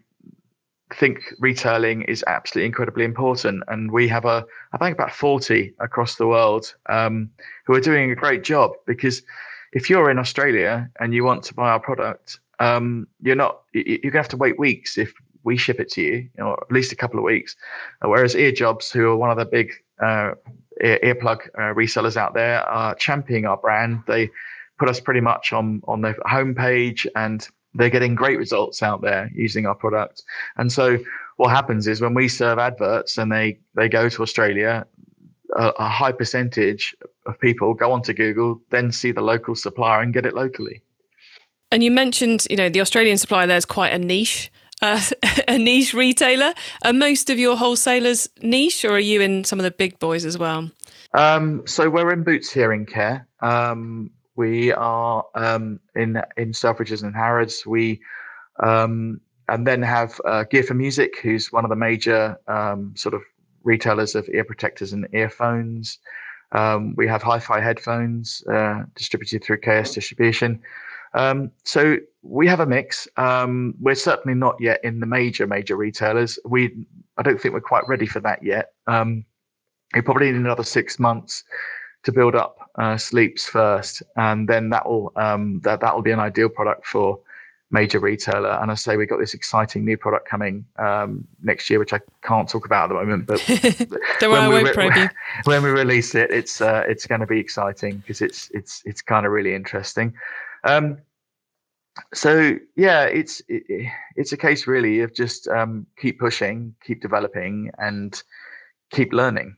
think 0.93 1.33
retailing 1.39 2.03
is 2.03 2.23
absolutely 2.27 2.65
incredibly 2.67 3.03
important. 3.03 3.63
And 3.67 3.91
we 3.91 4.07
have 4.07 4.25
a, 4.25 4.45
I 4.73 4.77
think 4.77 4.97
about 4.97 5.11
40 5.11 5.73
across 5.79 6.15
the 6.15 6.27
world 6.27 6.73
um, 6.87 7.29
who 7.65 7.73
are 7.75 7.81
doing 7.81 8.11
a 8.11 8.15
great 8.15 8.43
job 8.43 8.71
because 8.85 9.21
if 9.73 9.89
you're 9.89 10.09
in 10.09 10.17
Australia 10.17 10.89
and 10.99 11.13
you 11.13 11.23
want 11.23 11.43
to 11.43 11.53
buy 11.53 11.69
our 11.69 11.79
product, 11.79 12.39
um, 12.59 13.07
you're 13.21 13.35
not, 13.35 13.61
you're 13.73 13.97
going 13.97 14.11
to 14.11 14.17
have 14.17 14.29
to 14.29 14.37
wait 14.37 14.57
weeks 14.57 14.97
if 14.97 15.13
we 15.43 15.57
ship 15.57 15.79
it 15.79 15.89
to 15.89 16.01
you, 16.01 16.29
or 16.39 16.61
at 16.61 16.71
least 16.71 16.91
a 16.91 16.95
couple 16.95 17.19
of 17.19 17.23
weeks. 17.23 17.55
Whereas 18.01 18.35
Earjobs, 18.35 18.91
who 18.91 19.09
are 19.09 19.15
one 19.15 19.31
of 19.31 19.37
the 19.37 19.45
big 19.45 19.71
uh, 20.01 20.31
ear, 20.83 20.99
earplug 21.03 21.47
uh, 21.55 21.73
resellers 21.73 22.17
out 22.17 22.33
there, 22.33 22.61
are 22.61 22.95
championing 22.95 23.45
our 23.45 23.57
brand. 23.57 24.03
They 24.07 24.29
put 24.77 24.89
us 24.89 24.99
pretty 24.99 25.21
much 25.21 25.53
on 25.53 25.81
on 25.87 26.01
their 26.01 26.15
homepage 26.25 27.07
and 27.15 27.47
they're 27.77 27.89
getting 27.89 28.15
great 28.15 28.37
results 28.37 28.83
out 28.83 29.01
there 29.01 29.29
using 29.33 29.65
our 29.65 29.75
product. 29.75 30.23
And 30.57 30.71
so 30.71 30.97
what 31.37 31.49
happens 31.49 31.87
is 31.87 32.01
when 32.01 32.13
we 32.13 32.27
serve 32.27 32.59
adverts 32.59 33.17
and 33.17 33.31
they 33.31 33.59
they 33.75 33.87
go 33.87 34.09
to 34.09 34.21
Australia, 34.23 34.85
a, 35.55 35.67
a 35.79 35.87
high 35.87 36.11
percentage 36.11 36.95
of 37.25 37.39
people 37.39 37.73
go 37.73 37.91
onto 37.91 38.13
Google, 38.13 38.59
then 38.71 38.91
see 38.91 39.11
the 39.11 39.21
local 39.21 39.55
supplier 39.55 40.01
and 40.01 40.13
get 40.13 40.25
it 40.25 40.33
locally. 40.33 40.81
And 41.71 41.83
you 41.83 41.91
mentioned, 41.91 42.47
you 42.49 42.55
know, 42.55 42.69
the 42.69 42.81
Australian 42.81 43.17
supplier 43.17 43.47
there's 43.47 43.65
quite 43.65 43.93
a 43.93 43.99
niche. 43.99 44.51
Uh, 44.81 45.01
a 45.47 45.57
niche 45.57 45.93
retailer. 45.93 46.53
Are 46.83 46.93
most 46.93 47.29
of 47.29 47.39
your 47.39 47.57
wholesalers 47.57 48.29
niche, 48.41 48.85
or 48.85 48.91
are 48.91 48.99
you 48.99 49.21
in 49.21 49.43
some 49.43 49.59
of 49.59 49.63
the 49.63 49.71
big 49.71 49.97
boys 49.99 50.23
as 50.23 50.37
well? 50.37 50.69
Um, 51.13 51.65
so 51.65 51.89
we're 51.89 52.11
in 52.13 52.23
Boots 52.23 52.51
Hearing 52.51 52.85
Care. 52.85 53.27
Um, 53.41 54.11
we 54.37 54.71
are 54.71 55.25
um, 55.35 55.79
in 55.95 56.21
in 56.37 56.51
Selfridges 56.53 57.03
and 57.03 57.15
Harrods. 57.15 57.65
We 57.65 57.99
um, 58.63 59.19
and 59.49 59.67
then 59.67 59.81
have 59.81 60.19
uh, 60.25 60.43
Gear4music, 60.51 61.17
who's 61.21 61.51
one 61.51 61.65
of 61.65 61.69
the 61.69 61.75
major 61.75 62.37
um, 62.47 62.93
sort 62.95 63.13
of 63.15 63.21
retailers 63.63 64.15
of 64.15 64.29
ear 64.29 64.43
protectors 64.43 64.93
and 64.93 65.07
earphones. 65.13 65.99
Um, 66.53 66.93
we 66.95 67.07
have 67.07 67.21
hi-fi 67.21 67.59
headphones 67.59 68.43
uh, 68.51 68.83
distributed 68.95 69.43
through 69.43 69.57
KS 69.57 69.93
Distribution. 69.93 70.61
Um, 71.13 71.51
so 71.63 71.97
we 72.21 72.47
have 72.47 72.59
a 72.59 72.65
mix. 72.65 73.07
Um, 73.17 73.73
we're 73.79 73.95
certainly 73.95 74.35
not 74.35 74.55
yet 74.59 74.79
in 74.83 74.99
the 74.99 75.05
major 75.05 75.47
major 75.47 75.75
retailers. 75.75 76.39
We 76.45 76.85
I 77.17 77.23
don't 77.23 77.41
think 77.41 77.53
we're 77.53 77.61
quite 77.61 77.87
ready 77.87 78.05
for 78.05 78.19
that 78.21 78.43
yet. 78.43 78.73
We 79.95 80.01
probably 80.01 80.31
need 80.31 80.35
another 80.35 80.63
six 80.63 80.99
months 80.99 81.43
to 82.03 82.11
build 82.11 82.35
up 82.35 82.66
uh, 82.77 82.97
sleeps 82.97 83.45
first, 83.45 84.03
and 84.15 84.47
then 84.47 84.69
that 84.69 84.87
will 84.87 85.11
um, 85.15 85.59
that 85.61 85.79
that 85.81 85.95
will 85.95 86.03
be 86.03 86.11
an 86.11 86.19
ideal 86.19 86.49
product 86.49 86.85
for 86.85 87.19
major 87.71 87.99
retailer. 87.99 88.51
And 88.61 88.71
I 88.71 88.75
say 88.75 88.97
we've 88.97 89.09
got 89.09 89.19
this 89.19 89.33
exciting 89.33 89.83
new 89.83 89.97
product 89.97 90.27
coming 90.27 90.65
um, 90.77 91.27
next 91.41 91.69
year, 91.69 91.79
which 91.79 91.93
I 91.93 91.99
can't 92.21 92.47
talk 92.47 92.65
about 92.65 92.85
at 92.85 92.87
the 92.89 92.93
moment. 92.95 93.25
But 93.25 93.41
when, 94.21 94.49
we, 94.49 94.71
re- 94.71 95.09
when 95.43 95.63
we 95.63 95.69
release 95.69 96.15
it, 96.15 96.31
it's 96.31 96.61
uh, 96.61 96.83
it's 96.87 97.05
going 97.05 97.21
to 97.21 97.27
be 97.27 97.39
exciting 97.39 97.97
because 97.97 98.21
it's 98.21 98.49
it's 98.53 98.81
it's 98.85 99.01
kind 99.01 99.25
of 99.25 99.31
really 99.31 99.53
interesting. 99.53 100.13
Um, 100.63 100.99
so 102.13 102.57
yeah, 102.75 103.03
it's 103.03 103.41
it, 103.47 103.91
it's 104.15 104.31
a 104.31 104.37
case 104.37 104.67
really 104.67 105.01
of 105.01 105.13
just 105.13 105.47
um, 105.47 105.87
keep 105.97 106.19
pushing, 106.19 106.75
keep 106.83 107.01
developing, 107.01 107.71
and 107.79 108.21
keep 108.91 109.13
learning. 109.13 109.57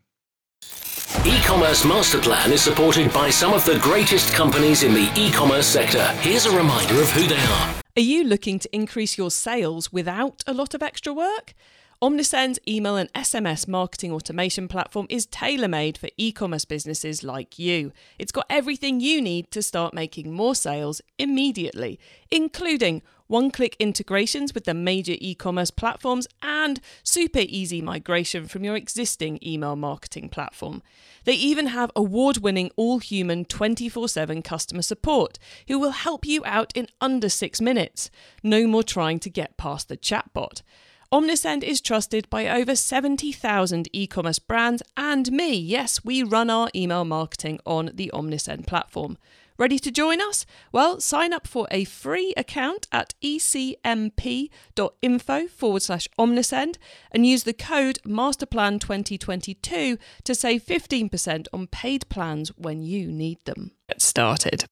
E-commerce 1.26 1.84
master 1.84 2.18
plan 2.18 2.50
is 2.54 2.62
supported 2.62 3.12
by 3.12 3.30
some 3.30 3.54
of 3.54 3.66
the 3.66 3.78
greatest 3.80 4.34
companies 4.34 4.84
in 4.84 4.94
the 4.94 5.12
e-commerce 5.18 5.68
sector. 5.68 6.06
Here's 6.22 6.46
a 6.46 6.56
reminder 6.56 7.02
of 7.02 7.10
who 7.10 7.28
they 7.28 7.36
are. 7.36 7.76
Are 7.98 8.02
you 8.02 8.24
looking 8.24 8.58
to 8.60 8.74
increase 8.74 9.18
your 9.18 9.30
sales 9.30 9.92
without 9.92 10.46
a 10.48 10.54
lot 10.54 10.74
of 10.74 10.82
extra 10.82 11.12
work? 11.12 11.54
Omnisend's 12.02 12.60
email 12.66 12.96
and 12.96 13.12
SMS 13.12 13.68
marketing 13.68 14.14
automation 14.14 14.70
platform 14.70 15.06
is 15.10 15.26
tailor 15.26 15.68
made 15.68 15.98
for 15.98 16.08
e 16.16 16.32
commerce 16.32 16.64
businesses 16.64 17.26
like 17.26 17.60
you. 17.60 17.92
It's 18.18 18.32
got 18.32 18.46
everything 18.50 19.02
you 19.02 19.22
need 19.22 19.52
to 19.52 19.62
start 19.62 19.94
making 19.94 20.32
more 20.32 20.56
sales 20.56 21.02
immediately, 21.18 22.00
including 22.32 23.02
one 23.28 23.52
click 23.52 23.76
integrations 23.80 24.54
with 24.54 24.64
the 24.64 24.74
major 24.74 25.16
e 25.20 25.36
commerce 25.36 25.72
platforms 25.72 26.26
and 26.42 26.80
super 27.04 27.42
easy 27.42 27.82
migration 27.82 28.48
from 28.48 28.64
your 28.64 28.78
existing 28.78 29.38
email 29.46 29.76
marketing 29.76 30.30
platform. 30.30 30.82
They 31.26 31.34
even 31.34 31.68
have 31.68 31.92
award 31.98 32.38
winning 32.38 32.72
all 32.78 33.00
human 33.00 33.44
24 33.44 34.08
7 34.08 34.42
customer 34.42 34.84
support 34.84 35.38
who 35.68 35.78
will 35.78 35.92
help 35.92 36.26
you 36.26 36.46
out 36.46 36.72
in 36.76 36.88
under 37.02 37.28
six 37.28 37.60
minutes. 37.60 38.10
No 38.42 38.68
more 38.68 38.84
trying 38.84 39.20
to 39.20 39.30
get 39.30 39.58
past 39.58 39.90
the 39.90 39.98
chatbot. 39.98 40.62
Omnisend 41.12 41.64
is 41.64 41.82
trusted 41.82 42.30
by 42.30 42.48
over 42.48 42.76
70,000 42.76 43.88
e 43.92 44.06
commerce 44.06 44.38
brands 44.38 44.84
and 44.96 45.32
me. 45.32 45.56
Yes, 45.56 46.06
we 46.06 46.22
run 46.22 46.52
our 46.52 46.70
email 46.76 47.04
marketing 47.04 47.60
on 47.66 47.90
the 47.96 48.12
Omnisend 48.14 48.68
platform. 48.68 49.18
Ready 49.58 49.80
to 49.80 49.90
join 49.90 50.22
us? 50.22 50.46
Well, 50.72 51.02
sign 51.02 51.34
up 51.34 51.48
for 51.48 51.68
a 51.72 51.84
free 51.86 52.36
account 52.38 52.88
at 52.92 53.16
ecmp.info 53.24 53.88
forward 55.48 55.82
slash 55.82 56.08
omnisend 56.20 56.76
and 57.12 57.26
use 57.26 57.44
the 57.44 57.54
code 57.54 57.98
masterplan2022 58.06 59.98
to 60.24 60.36
save 60.36 60.64
15% 60.64 61.48
on 61.52 61.66
paid 61.66 62.08
plans 62.10 62.50
when 62.56 62.84
you 62.84 63.12
need 63.12 63.40
them. 63.46 63.72
Get 63.90 64.04
started. 64.04 64.66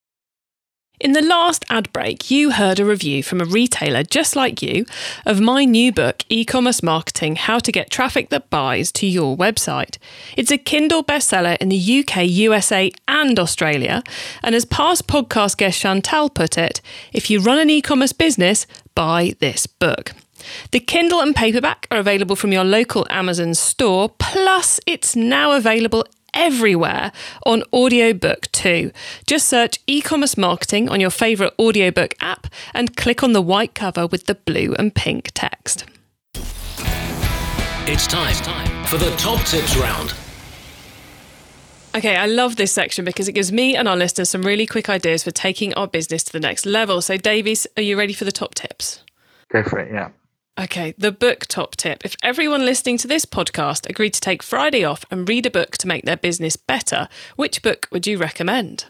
In 0.99 1.11
the 1.11 1.21
last 1.21 1.63
ad 1.69 1.93
break, 1.93 2.31
you 2.31 2.49
heard 2.49 2.79
a 2.79 2.85
review 2.85 3.21
from 3.21 3.39
a 3.39 3.45
retailer 3.45 4.01
just 4.01 4.35
like 4.35 4.63
you 4.63 4.83
of 5.27 5.39
my 5.39 5.63
new 5.63 5.91
book, 5.91 6.23
E 6.27 6.43
Commerce 6.43 6.81
Marketing 6.81 7.35
How 7.35 7.59
to 7.59 7.71
Get 7.71 7.91
Traffic 7.91 8.29
That 8.29 8.49
Buys 8.49 8.91
to 8.93 9.05
Your 9.05 9.37
Website. 9.37 9.99
It's 10.35 10.49
a 10.49 10.57
Kindle 10.57 11.03
bestseller 11.03 11.55
in 11.57 11.69
the 11.69 11.99
UK, 11.99 12.25
USA, 12.25 12.91
and 13.07 13.37
Australia. 13.37 14.01
And 14.41 14.55
as 14.55 14.65
past 14.65 15.05
podcast 15.05 15.57
guest 15.57 15.79
Chantal 15.79 16.31
put 16.31 16.57
it, 16.57 16.81
if 17.13 17.29
you 17.29 17.41
run 17.41 17.59
an 17.59 17.69
e 17.69 17.79
commerce 17.79 18.11
business, 18.11 18.65
buy 18.95 19.35
this 19.37 19.67
book. 19.67 20.13
The 20.71 20.79
Kindle 20.79 21.19
and 21.19 21.35
paperback 21.35 21.85
are 21.91 21.99
available 21.99 22.35
from 22.35 22.51
your 22.51 22.63
local 22.63 23.05
Amazon 23.11 23.53
store, 23.53 24.09
plus, 24.17 24.79
it's 24.87 25.15
now 25.15 25.51
available 25.51 26.05
everywhere 26.37 27.11
on 27.45 27.63
audiobook 27.73 28.49
too. 28.53 28.91
Just 29.25 29.49
search 29.49 29.79
e 29.87 30.01
commerce 30.01 30.37
marketing 30.37 30.87
on 30.87 31.01
your 31.01 31.09
favourite 31.09 31.53
audiobook 31.59 32.13
app 32.21 32.47
and 32.73 32.95
click 32.95 33.23
on 33.23 33.33
the 33.33 33.41
white 33.41 33.73
cover 33.73 34.07
with 34.07 34.27
the 34.27 34.35
blue 34.35 34.73
and 34.77 34.95
pink 34.95 35.31
text. 35.33 35.85
It's 37.89 38.07
time 38.07 38.85
for 38.85 38.97
the 38.97 39.13
top 39.17 39.43
tips 39.45 39.75
round. 39.75 40.13
Okay, 41.95 42.15
I 42.15 42.27
love 42.27 42.57
this 42.57 42.71
section 42.71 43.05
because 43.05 43.27
it 43.27 43.31
gives 43.31 43.51
me 43.51 43.75
and 43.75 43.87
our 43.87 43.95
listeners 43.95 44.29
some 44.29 44.43
really 44.43 44.67
quick 44.67 44.87
ideas 44.87 45.23
for 45.23 45.31
taking 45.31 45.73
our 45.73 45.87
business 45.87 46.23
to 46.25 46.31
the 46.31 46.39
next 46.39 46.65
level. 46.65 47.01
So, 47.01 47.17
Davies, 47.17 47.65
are 47.75 47.81
you 47.81 47.97
ready 47.97 48.13
for 48.13 48.23
the 48.23 48.31
top 48.31 48.53
tips? 48.53 49.03
Go 49.49 49.63
for 49.63 49.79
it, 49.79 49.91
yeah. 49.91 50.09
Okay, 50.59 50.95
the 50.97 51.11
book 51.11 51.45
top 51.45 51.75
tip. 51.75 52.03
If 52.03 52.15
everyone 52.23 52.65
listening 52.65 52.97
to 52.99 53.07
this 53.07 53.25
podcast 53.25 53.87
agreed 53.87 54.15
to 54.15 54.21
take 54.21 54.41
Friday 54.41 54.83
off 54.83 55.05
and 55.11 55.29
read 55.29 55.45
a 55.45 55.51
book 55.51 55.77
to 55.77 55.87
make 55.87 56.03
their 56.03 56.17
business 56.17 56.55
better, 56.55 57.09
which 57.35 57.61
book 57.61 57.87
would 57.91 58.07
you 58.07 58.17
recommend? 58.17 58.85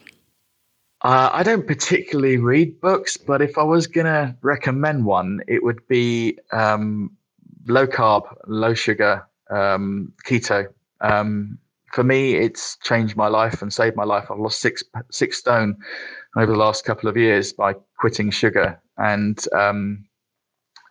Uh, 1.04 1.30
I 1.34 1.44
don't 1.44 1.68
particularly 1.68 2.38
read 2.38 2.80
books, 2.80 3.18
but 3.18 3.42
if 3.42 3.58
I 3.58 3.64
was 3.64 3.86
going 3.86 4.06
to 4.06 4.34
recommend 4.44 5.04
one, 5.04 5.42
it 5.46 5.62
would 5.62 5.86
be 5.90 6.40
um, 6.54 7.12
low 7.68 7.86
carb, 7.86 8.24
low 8.48 8.74
sugar, 8.74 9.28
um, 9.50 10.14
keto. 10.26 10.68
Um, 11.02 11.58
for 11.92 12.06
me, 12.06 12.36
it's 12.36 12.78
changed 12.78 13.18
my 13.18 13.28
life 13.28 13.62
and 13.62 13.74
saved 13.74 13.98
my 13.98 14.06
life. 14.06 14.32
I've 14.32 14.40
lost 14.40 14.62
six 14.62 14.84
six 15.12 15.38
stone 15.38 15.76
over 16.38 16.52
the 16.52 16.58
last 16.58 16.86
couple 16.86 17.10
of 17.10 17.18
years 17.18 17.52
by 17.52 17.76
quitting 18.00 18.32
sugar, 18.32 18.82
and 18.98 19.44
um, 19.54 20.06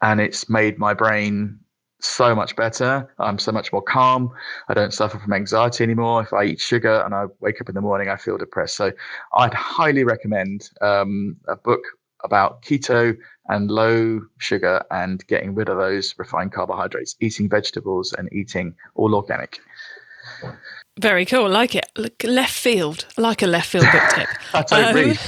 and 0.07 0.21
it's 0.21 0.49
made 0.49 0.79
my 0.79 0.95
brain 0.95 1.59
so 2.01 2.33
much 2.33 2.55
better. 2.55 3.13
I'm 3.19 3.41
so 3.41 3.51
much 3.51 3.73
more 3.73 3.83
calm. 3.83 4.31
I 4.69 4.75
don't 4.75 4.95
suffer 4.95 5.19
from 5.19 5.33
anxiety 5.33 5.83
anymore. 5.83 6.23
If 6.23 6.33
I 6.33 6.45
eat 6.45 6.61
sugar 6.61 7.03
and 7.05 7.13
I 7.13 7.25
wake 7.41 7.61
up 7.61 7.69
in 7.69 7.75
the 7.75 7.81
morning, 7.81 8.09
I 8.09 8.17
feel 8.17 8.39
depressed. 8.39 8.77
So 8.77 8.93
I'd 9.35 9.53
highly 9.53 10.05
recommend 10.05 10.71
um, 10.81 11.37
a 11.49 11.57
book 11.57 11.81
about 12.23 12.63
keto 12.63 13.17
and 13.49 13.69
low 13.69 14.21
sugar 14.39 14.81
and 14.93 15.27
getting 15.27 15.57
rid 15.57 15.69
of 15.69 15.79
those 15.79 16.15
refined 16.19 16.53
carbohydrates, 16.53 17.17
eating 17.21 17.49
vegetables 17.49 18.13
and 18.17 18.33
eating 18.33 18.77
all 18.95 19.13
organic. 19.13 19.59
Very 20.99 21.27
cool. 21.27 21.49
Like 21.51 21.75
it. 21.75 21.91
Look, 21.97 22.25
left 22.25 22.55
field. 22.55 23.07
I 23.19 23.21
like 23.21 23.43
a 23.43 23.47
left 23.47 23.69
field 23.69 23.85
book 23.93 24.03
tip. 24.15 24.29
I 24.55 24.63
don't 24.63 24.85
um, 24.85 24.95
read. 24.95 25.19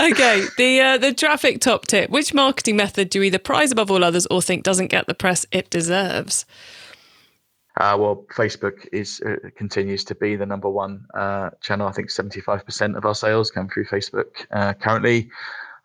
okay. 0.12 0.44
The 0.56 0.80
uh, 0.80 0.98
the 0.98 1.12
traffic 1.12 1.60
top 1.60 1.88
tip. 1.88 2.08
Which 2.10 2.32
marketing 2.32 2.76
method 2.76 3.10
do 3.10 3.18
you 3.18 3.24
either 3.24 3.38
prize 3.40 3.72
above 3.72 3.90
all 3.90 4.04
others 4.04 4.26
or 4.26 4.40
think 4.40 4.62
doesn't 4.62 4.88
get 4.88 5.06
the 5.08 5.14
press 5.14 5.44
it 5.50 5.70
deserves? 5.70 6.46
Uh, 7.76 7.96
well, 7.98 8.24
Facebook 8.32 8.86
is 8.92 9.20
uh, 9.22 9.48
continues 9.56 10.04
to 10.04 10.14
be 10.14 10.36
the 10.36 10.46
number 10.46 10.68
one 10.68 11.04
uh, 11.14 11.50
channel. 11.60 11.88
I 11.88 11.92
think 11.92 12.10
seventy 12.10 12.40
five 12.40 12.64
percent 12.64 12.96
of 12.96 13.04
our 13.04 13.14
sales 13.16 13.50
come 13.50 13.68
through 13.68 13.86
Facebook 13.86 14.46
uh, 14.52 14.74
currently. 14.74 15.28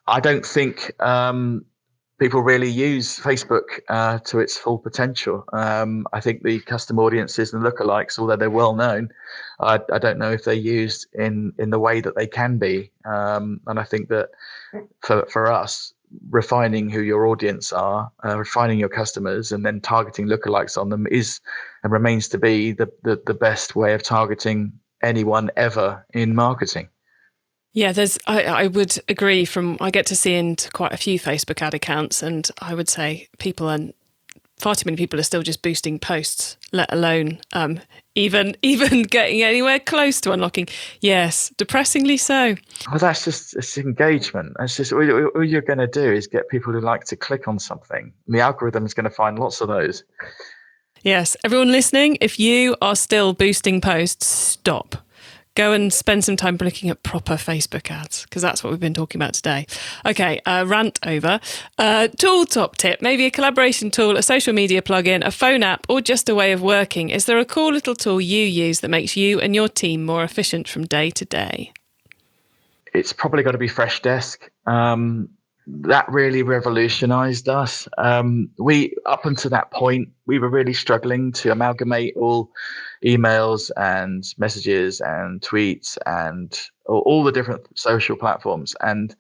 I 0.05 0.19
don't 0.19 0.45
think 0.45 0.91
um, 1.01 1.65
people 2.19 2.41
really 2.41 2.69
use 2.69 3.17
Facebook 3.17 3.79
uh, 3.87 4.19
to 4.19 4.39
its 4.39 4.57
full 4.57 4.77
potential. 4.77 5.45
Um, 5.53 6.05
I 6.13 6.19
think 6.19 6.43
the 6.43 6.59
custom 6.59 6.99
audiences 6.99 7.53
and 7.53 7.63
lookalikes, 7.63 8.19
although 8.19 8.35
they're 8.35 8.49
well 8.49 8.75
known, 8.75 9.09
I, 9.59 9.79
I, 9.91 9.99
don't 9.99 10.19
know 10.19 10.31
if 10.31 10.43
they're 10.43 10.53
used 10.53 11.07
in 11.13 11.53
in 11.57 11.69
the 11.69 11.79
way 11.79 12.01
that 12.01 12.15
they 12.15 12.27
can 12.27 12.57
be. 12.57 12.91
Um, 13.05 13.61
and 13.67 13.79
I 13.79 13.83
think 13.83 14.09
that 14.09 14.29
for 15.01 15.25
for 15.27 15.51
us, 15.51 15.93
refining 16.29 16.89
who 16.89 17.01
your 17.01 17.27
audience 17.27 17.71
are, 17.71 18.11
uh, 18.25 18.37
refining 18.37 18.79
your 18.79 18.89
customers, 18.89 19.51
and 19.51 19.65
then 19.65 19.81
targeting 19.81 20.27
lookalikes 20.27 20.77
on 20.77 20.89
them 20.89 21.07
is 21.07 21.39
and 21.83 21.93
remains 21.93 22.27
to 22.29 22.37
be 22.37 22.73
the, 22.73 22.91
the, 23.03 23.21
the 23.25 23.33
best 23.33 23.75
way 23.75 23.93
of 23.93 24.03
targeting 24.03 24.73
anyone 25.01 25.49
ever 25.55 26.05
in 26.13 26.35
marketing. 26.35 26.89
Yeah, 27.73 27.91
there's. 27.91 28.17
I, 28.25 28.43
I 28.43 28.67
would 28.67 28.97
agree. 29.07 29.45
From 29.45 29.77
I 29.79 29.91
get 29.91 30.05
to 30.07 30.15
see 30.15 30.35
into 30.35 30.71
quite 30.71 30.91
a 30.91 30.97
few 30.97 31.19
Facebook 31.19 31.61
ad 31.61 31.73
accounts, 31.73 32.23
and 32.23 32.49
I 32.59 32.73
would 32.73 32.89
say 32.89 33.27
people 33.37 33.69
and 33.69 33.93
far 34.59 34.75
too 34.75 34.85
many 34.85 34.97
people 34.97 35.19
are 35.19 35.23
still 35.23 35.41
just 35.41 35.61
boosting 35.61 35.99
posts, 35.99 36.57
let 36.71 36.91
alone 36.91 37.39
um, 37.53 37.79
even 38.15 38.55
even 38.61 39.03
getting 39.03 39.41
anywhere 39.41 39.79
close 39.79 40.21
to 40.21 40.31
unlocking. 40.31 40.67
Yes, 41.01 41.51
depressingly 41.57 42.17
so. 42.17 42.55
Well, 42.89 42.99
that's 42.99 43.25
just 43.25 43.55
it's 43.55 43.77
engagement. 43.77 44.53
That's 44.59 44.75
just 44.75 44.91
all, 44.91 45.27
all 45.27 45.43
you're 45.43 45.61
going 45.61 45.79
to 45.79 45.87
do 45.87 46.11
is 46.11 46.27
get 46.27 46.49
people 46.49 46.73
who 46.73 46.81
like 46.81 47.05
to 47.05 47.15
click 47.15 47.47
on 47.47 47.59
something. 47.59 48.11
And 48.25 48.35
the 48.35 48.41
algorithm 48.41 48.85
is 48.85 48.93
going 48.93 49.05
to 49.05 49.09
find 49.09 49.39
lots 49.39 49.61
of 49.61 49.67
those. 49.67 50.03
Yes, 51.01 51.37
everyone 51.45 51.71
listening, 51.71 52.17
if 52.19 52.39
you 52.39 52.75
are 52.81 52.95
still 52.95 53.33
boosting 53.33 53.79
posts, 53.79 54.25
stop 54.25 54.97
go 55.55 55.71
and 55.73 55.91
spend 55.91 56.23
some 56.23 56.35
time 56.35 56.57
looking 56.57 56.89
at 56.89 57.03
proper 57.03 57.33
Facebook 57.33 57.91
ads 57.91 58.23
because 58.23 58.41
that's 58.41 58.63
what 58.63 58.71
we've 58.71 58.79
been 58.79 58.93
talking 58.93 59.19
about 59.19 59.33
today. 59.33 59.65
Okay, 60.05 60.39
uh, 60.45 60.65
rant 60.67 60.99
over. 61.05 61.39
Uh, 61.77 62.07
tool 62.07 62.45
top 62.45 62.77
tip 62.77 63.01
maybe 63.01 63.25
a 63.25 63.31
collaboration 63.31 63.91
tool, 63.91 64.17
a 64.17 64.23
social 64.23 64.53
media 64.53 64.81
plugin, 64.81 65.25
a 65.25 65.31
phone 65.31 65.63
app, 65.63 65.85
or 65.89 66.01
just 66.01 66.29
a 66.29 66.35
way 66.35 66.51
of 66.51 66.61
working. 66.61 67.09
Is 67.09 67.25
there 67.25 67.39
a 67.39 67.45
cool 67.45 67.71
little 67.73 67.95
tool 67.95 68.21
you 68.21 68.45
use 68.45 68.79
that 68.81 68.89
makes 68.89 69.15
you 69.15 69.39
and 69.39 69.55
your 69.55 69.69
team 69.69 70.05
more 70.05 70.23
efficient 70.23 70.67
from 70.67 70.85
day 70.85 71.09
to 71.11 71.25
day? 71.25 71.73
It's 72.93 73.13
probably 73.13 73.43
got 73.43 73.51
to 73.51 73.57
be 73.57 73.69
Freshdesk. 73.69 74.49
Um, 74.65 75.29
that 75.67 76.09
really 76.09 76.41
revolutionized 76.41 77.47
us. 77.47 77.87
Um, 77.97 78.49
we 78.57 78.95
up 79.05 79.25
until 79.25 79.51
that 79.51 79.71
point, 79.71 80.09
we 80.25 80.39
were 80.39 80.49
really 80.49 80.73
struggling 80.73 81.31
to 81.33 81.51
amalgamate 81.51 82.15
all 82.15 82.51
emails 83.05 83.71
and 83.77 84.23
messages 84.37 85.01
and 85.01 85.41
tweets 85.41 85.97
and 86.05 86.59
all 86.85 87.23
the 87.23 87.31
different 87.31 87.61
social 87.77 88.15
platforms 88.15 88.75
and 88.81 89.15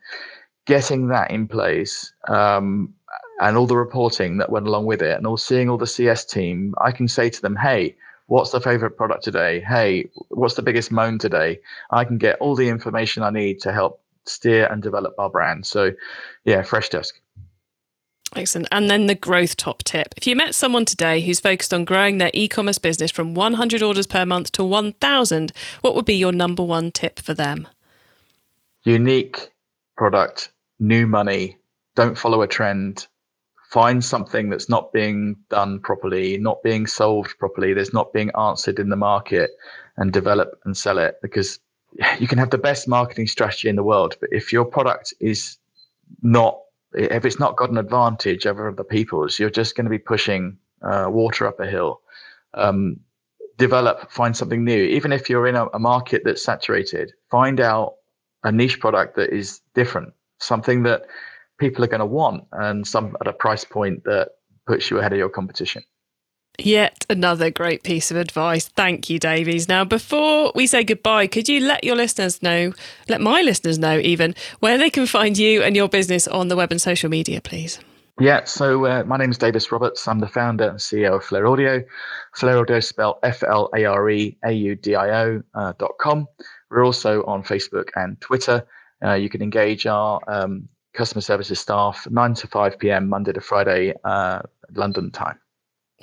getting 0.65 1.07
that 1.07 1.31
in 1.31 1.47
place 1.47 2.13
um, 2.27 2.93
and 3.41 3.57
all 3.57 3.65
the 3.65 3.77
reporting 3.77 4.37
that 4.37 4.51
went 4.51 4.67
along 4.67 4.85
with 4.85 5.01
it 5.01 5.17
and 5.17 5.25
all 5.25 5.37
seeing 5.37 5.69
all 5.69 5.77
the 5.77 5.87
CS 5.87 6.25
team, 6.25 6.73
I 6.81 6.91
can 6.91 7.07
say 7.07 7.29
to 7.29 7.41
them, 7.41 7.55
hey, 7.55 7.95
what's 8.27 8.51
the 8.51 8.61
favorite 8.61 8.97
product 8.97 9.23
today? 9.23 9.61
Hey, 9.61 10.09
what's 10.29 10.55
the 10.55 10.61
biggest 10.61 10.91
moan 10.91 11.17
today? 11.17 11.59
I 11.91 12.03
can 12.03 12.17
get 12.17 12.37
all 12.39 12.55
the 12.55 12.69
information 12.69 13.23
I 13.23 13.31
need 13.31 13.61
to 13.61 13.71
help 13.71 14.01
steer 14.25 14.67
and 14.67 14.83
develop 14.83 15.15
our 15.17 15.29
brand. 15.29 15.65
So, 15.65 15.91
yeah, 16.43 16.61
Freshdesk. 16.61 17.13
Excellent. 18.35 18.67
And 18.71 18.89
then 18.89 19.07
the 19.07 19.15
growth 19.15 19.57
top 19.57 19.83
tip. 19.83 20.13
If 20.15 20.27
you 20.27 20.35
met 20.35 20.53
someone 20.53 20.85
today 20.85 21.21
who's 21.21 21.39
focused 21.39 21.73
on 21.73 21.85
growing 21.85 22.17
their 22.17 22.31
e 22.33 22.47
commerce 22.47 22.77
business 22.77 23.11
from 23.11 23.33
100 23.33 23.81
orders 23.81 24.07
per 24.07 24.25
month 24.25 24.51
to 24.53 24.63
1,000, 24.63 25.51
what 25.81 25.95
would 25.95 26.05
be 26.05 26.15
your 26.15 26.31
number 26.31 26.63
one 26.63 26.91
tip 26.91 27.19
for 27.19 27.33
them? 27.33 27.67
Unique 28.83 29.51
product, 29.97 30.51
new 30.79 31.07
money. 31.07 31.57
Don't 31.95 32.17
follow 32.17 32.41
a 32.41 32.47
trend. 32.47 33.07
Find 33.71 34.03
something 34.03 34.49
that's 34.49 34.69
not 34.69 34.93
being 34.93 35.35
done 35.49 35.79
properly, 35.79 36.37
not 36.37 36.63
being 36.63 36.87
solved 36.87 37.37
properly, 37.37 37.73
that's 37.73 37.93
not 37.93 38.13
being 38.13 38.31
answered 38.37 38.79
in 38.79 38.89
the 38.89 38.95
market, 38.95 39.51
and 39.97 40.11
develop 40.13 40.59
and 40.65 40.75
sell 40.75 40.97
it 40.97 41.19
because 41.21 41.59
you 42.19 42.27
can 42.27 42.37
have 42.37 42.49
the 42.49 42.57
best 42.57 42.87
marketing 42.87 43.27
strategy 43.27 43.69
in 43.69 43.75
the 43.75 43.83
world, 43.83 44.15
but 44.19 44.29
if 44.31 44.53
your 44.53 44.65
product 44.65 45.13
is 45.19 45.57
not, 46.21 46.59
if 46.93 47.25
it's 47.25 47.39
not 47.39 47.55
got 47.55 47.69
an 47.69 47.77
advantage 47.77 48.45
over 48.45 48.69
other 48.69 48.83
people's, 48.83 49.39
you're 49.39 49.49
just 49.49 49.75
going 49.75 49.85
to 49.85 49.91
be 49.91 49.99
pushing 49.99 50.57
uh, 50.81 51.05
water 51.09 51.47
up 51.47 51.59
a 51.59 51.67
hill. 51.67 52.01
Um, 52.53 52.99
develop, 53.57 54.11
find 54.11 54.35
something 54.35 54.63
new. 54.63 54.83
Even 54.83 55.11
if 55.11 55.29
you're 55.29 55.47
in 55.47 55.55
a, 55.55 55.67
a 55.67 55.79
market 55.79 56.23
that's 56.25 56.43
saturated, 56.43 57.11
find 57.29 57.59
out 57.59 57.95
a 58.43 58.51
niche 58.51 58.79
product 58.79 59.15
that 59.17 59.31
is 59.31 59.61
different, 59.75 60.13
something 60.39 60.83
that 60.83 61.03
people 61.59 61.83
are 61.83 61.87
going 61.87 61.99
to 61.99 62.05
want, 62.05 62.45
and 62.53 62.87
some 62.87 63.15
at 63.21 63.27
a 63.27 63.33
price 63.33 63.65
point 63.65 64.03
that 64.05 64.29
puts 64.65 64.89
you 64.89 64.97
ahead 64.97 65.11
of 65.11 65.19
your 65.19 65.29
competition. 65.29 65.83
Yet 66.59 67.05
another 67.09 67.49
great 67.49 67.83
piece 67.83 68.11
of 68.11 68.17
advice. 68.17 68.67
Thank 68.67 69.09
you, 69.09 69.17
Davies. 69.17 69.67
Now, 69.67 69.85
before 69.85 70.51
we 70.53 70.67
say 70.67 70.83
goodbye, 70.83 71.27
could 71.27 71.47
you 71.47 71.61
let 71.61 71.83
your 71.83 71.95
listeners 71.95 72.43
know, 72.43 72.73
let 73.07 73.21
my 73.21 73.41
listeners 73.41 73.79
know 73.79 73.97
even, 73.97 74.35
where 74.59 74.77
they 74.77 74.89
can 74.89 75.05
find 75.05 75.37
you 75.37 75.63
and 75.63 75.75
your 75.75 75.87
business 75.87 76.27
on 76.27 76.49
the 76.49 76.55
web 76.55 76.71
and 76.71 76.81
social 76.81 77.09
media, 77.09 77.39
please? 77.41 77.79
Yeah, 78.19 78.43
so 78.43 78.85
uh, 78.85 79.03
my 79.05 79.15
name 79.15 79.31
is 79.31 79.37
Davies 79.37 79.71
Roberts. 79.71 80.05
I'm 80.05 80.19
the 80.19 80.27
founder 80.27 80.67
and 80.69 80.79
CEO 80.79 81.15
of 81.15 81.23
Flare 81.23 81.47
Audio. 81.47 81.81
Flare 82.35 82.57
Audio 82.57 82.81
spelled 82.81 83.15
F 83.23 83.43
L 83.43 83.69
A 83.73 83.85
R 83.85 84.09
E 84.09 84.37
A 84.43 84.51
U 84.51 84.75
D 84.75 84.95
I 84.95 85.23
O 85.23 85.41
uh, 85.53 85.73
dot 85.79 85.93
com. 86.01 86.27
We're 86.69 86.85
also 86.85 87.23
on 87.23 87.43
Facebook 87.43 87.89
and 87.95 88.19
Twitter. 88.19 88.67
Uh, 89.01 89.13
you 89.13 89.29
can 89.29 89.41
engage 89.41 89.87
our 89.87 90.19
um, 90.27 90.67
customer 90.93 91.21
services 91.21 91.61
staff 91.61 92.05
9 92.09 92.33
to 92.33 92.47
5 92.47 92.77
p.m. 92.77 93.07
Monday 93.07 93.31
to 93.31 93.39
Friday, 93.39 93.93
uh, 94.03 94.41
London 94.73 95.11
time. 95.11 95.39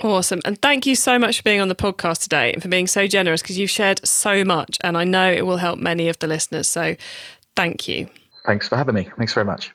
Awesome. 0.02 0.40
And 0.44 0.60
thank 0.60 0.84
you 0.84 0.94
so 0.94 1.18
much 1.18 1.38
for 1.38 1.42
being 1.42 1.60
on 1.60 1.68
the 1.68 1.74
podcast 1.74 2.22
today 2.22 2.52
and 2.52 2.62
for 2.62 2.68
being 2.68 2.86
so 2.86 3.06
generous 3.06 3.40
because 3.40 3.58
you've 3.58 3.70
shared 3.70 4.06
so 4.06 4.44
much 4.44 4.76
and 4.82 4.96
I 4.96 5.04
know 5.04 5.30
it 5.32 5.46
will 5.46 5.56
help 5.56 5.78
many 5.78 6.08
of 6.08 6.18
the 6.18 6.26
listeners. 6.26 6.68
So 6.68 6.96
thank 7.54 7.88
you. 7.88 8.08
Thanks 8.44 8.68
for 8.68 8.76
having 8.76 8.94
me. 8.94 9.08
Thanks 9.16 9.32
very 9.32 9.46
much. 9.46 9.72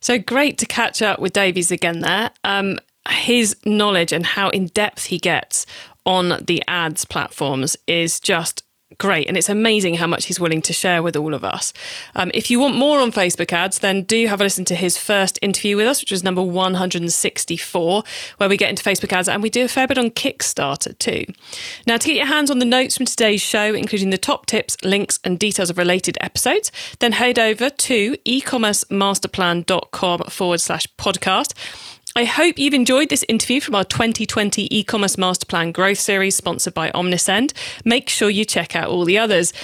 So 0.00 0.18
great 0.18 0.58
to 0.58 0.66
catch 0.66 1.00
up 1.00 1.20
with 1.20 1.32
Davies 1.32 1.70
again 1.70 2.00
there. 2.00 2.32
Um, 2.44 2.80
his 3.08 3.56
knowledge 3.64 4.12
and 4.12 4.26
how 4.26 4.50
in 4.50 4.66
depth 4.66 5.06
he 5.06 5.18
gets 5.18 5.64
on 6.04 6.44
the 6.44 6.62
ads 6.66 7.04
platforms 7.04 7.76
is 7.86 8.20
just 8.20 8.64
great. 8.98 9.28
And 9.28 9.36
it's 9.36 9.48
amazing 9.48 9.94
how 9.94 10.06
much 10.06 10.26
he's 10.26 10.40
willing 10.40 10.62
to 10.62 10.72
share 10.72 11.02
with 11.02 11.16
all 11.16 11.34
of 11.34 11.44
us. 11.44 11.72
Um, 12.14 12.30
if 12.34 12.50
you 12.50 12.60
want 12.60 12.76
more 12.76 13.00
on 13.00 13.12
Facebook 13.12 13.52
ads, 13.52 13.80
then 13.80 14.02
do 14.02 14.26
have 14.26 14.40
a 14.40 14.44
listen 14.44 14.64
to 14.66 14.74
his 14.74 14.96
first 14.98 15.38
interview 15.42 15.76
with 15.76 15.86
us, 15.86 16.00
which 16.00 16.10
was 16.10 16.24
number 16.24 16.42
164, 16.42 18.02
where 18.36 18.48
we 18.48 18.56
get 18.56 18.70
into 18.70 18.82
Facebook 18.82 19.12
ads 19.12 19.28
and 19.28 19.42
we 19.42 19.50
do 19.50 19.64
a 19.64 19.68
fair 19.68 19.86
bit 19.86 19.98
on 19.98 20.10
Kickstarter 20.10 20.96
too. 20.98 21.24
Now, 21.86 21.96
to 21.96 22.06
get 22.06 22.16
your 22.16 22.26
hands 22.26 22.50
on 22.50 22.58
the 22.58 22.64
notes 22.64 22.96
from 22.96 23.06
today's 23.06 23.40
show, 23.40 23.74
including 23.74 24.10
the 24.10 24.18
top 24.18 24.46
tips, 24.46 24.76
links, 24.82 25.18
and 25.24 25.38
details 25.38 25.70
of 25.70 25.78
related 25.78 26.18
episodes, 26.20 26.72
then 27.00 27.12
head 27.12 27.38
over 27.38 27.70
to 27.70 28.16
ecommercemasterplan.com 28.26 30.20
forward 30.24 30.60
slash 30.60 30.86
podcast. 30.98 31.52
I 32.14 32.24
hope 32.24 32.58
you've 32.58 32.74
enjoyed 32.74 33.08
this 33.08 33.24
interview 33.26 33.58
from 33.58 33.74
our 33.74 33.84
2020 33.84 34.68
e 34.70 34.84
commerce 34.84 35.16
master 35.16 35.46
plan 35.46 35.72
growth 35.72 35.98
series 35.98 36.36
sponsored 36.36 36.74
by 36.74 36.90
Omnisend. 36.90 37.54
Make 37.86 38.10
sure 38.10 38.28
you 38.28 38.44
check 38.44 38.76
out 38.76 38.88
all 38.88 39.06
the 39.06 39.16
others. 39.16 39.54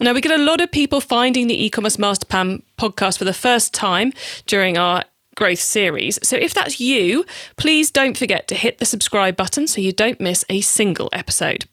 Now, 0.00 0.14
we 0.14 0.22
get 0.22 0.32
a 0.32 0.42
lot 0.42 0.62
of 0.62 0.72
people 0.72 1.02
finding 1.02 1.46
the 1.46 1.62
e 1.62 1.68
commerce 1.68 1.98
master 1.98 2.24
plan 2.24 2.62
podcast 2.78 3.18
for 3.18 3.24
the 3.24 3.34
first 3.34 3.74
time 3.74 4.14
during 4.46 4.78
our 4.78 5.04
growth 5.34 5.60
series. 5.60 6.18
So 6.22 6.36
if 6.36 6.54
that's 6.54 6.80
you, 6.80 7.26
please 7.56 7.90
don't 7.90 8.16
forget 8.16 8.48
to 8.48 8.54
hit 8.54 8.78
the 8.78 8.86
subscribe 8.86 9.36
button 9.36 9.66
so 9.66 9.82
you 9.82 9.92
don't 9.92 10.20
miss 10.20 10.42
a 10.48 10.62
single 10.62 11.10
episode. 11.12 11.66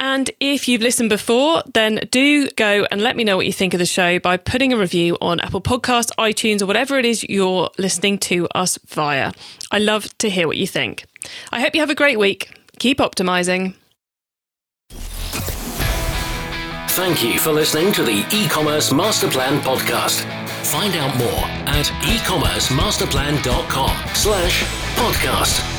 And 0.00 0.30
if 0.38 0.68
you've 0.68 0.80
listened 0.80 1.08
before, 1.08 1.64
then 1.74 2.00
do 2.10 2.48
go 2.50 2.86
and 2.90 3.02
let 3.02 3.16
me 3.16 3.24
know 3.24 3.36
what 3.36 3.46
you 3.46 3.52
think 3.52 3.74
of 3.74 3.78
the 3.78 3.86
show 3.86 4.18
by 4.20 4.36
putting 4.36 4.72
a 4.72 4.76
review 4.76 5.18
on 5.20 5.40
Apple 5.40 5.60
Podcasts, 5.60 6.12
iTunes, 6.18 6.62
or 6.62 6.66
whatever 6.66 6.98
it 6.98 7.04
is 7.04 7.24
you're 7.24 7.68
listening 7.78 8.18
to 8.18 8.46
us 8.54 8.78
via. 8.86 9.32
I 9.70 9.78
love 9.78 10.16
to 10.18 10.30
hear 10.30 10.46
what 10.46 10.56
you 10.56 10.68
think. 10.68 11.04
I 11.50 11.60
hope 11.60 11.74
you 11.74 11.80
have 11.80 11.90
a 11.90 11.96
great 11.96 12.18
week. 12.18 12.56
Keep 12.78 12.98
optimizing. 12.98 13.74
Thank 16.90 17.22
you 17.22 17.38
for 17.38 17.52
listening 17.52 17.92
to 17.92 18.02
the 18.02 18.26
e-commerce 18.32 18.92
master 18.92 19.28
plan 19.28 19.60
podcast. 19.60 20.22
Find 20.66 20.96
out 20.96 21.16
more 21.16 21.44
at 21.68 21.86
ecommercemasterplan.com 21.86 23.96
slash 24.14 24.64
podcast. 24.96 25.77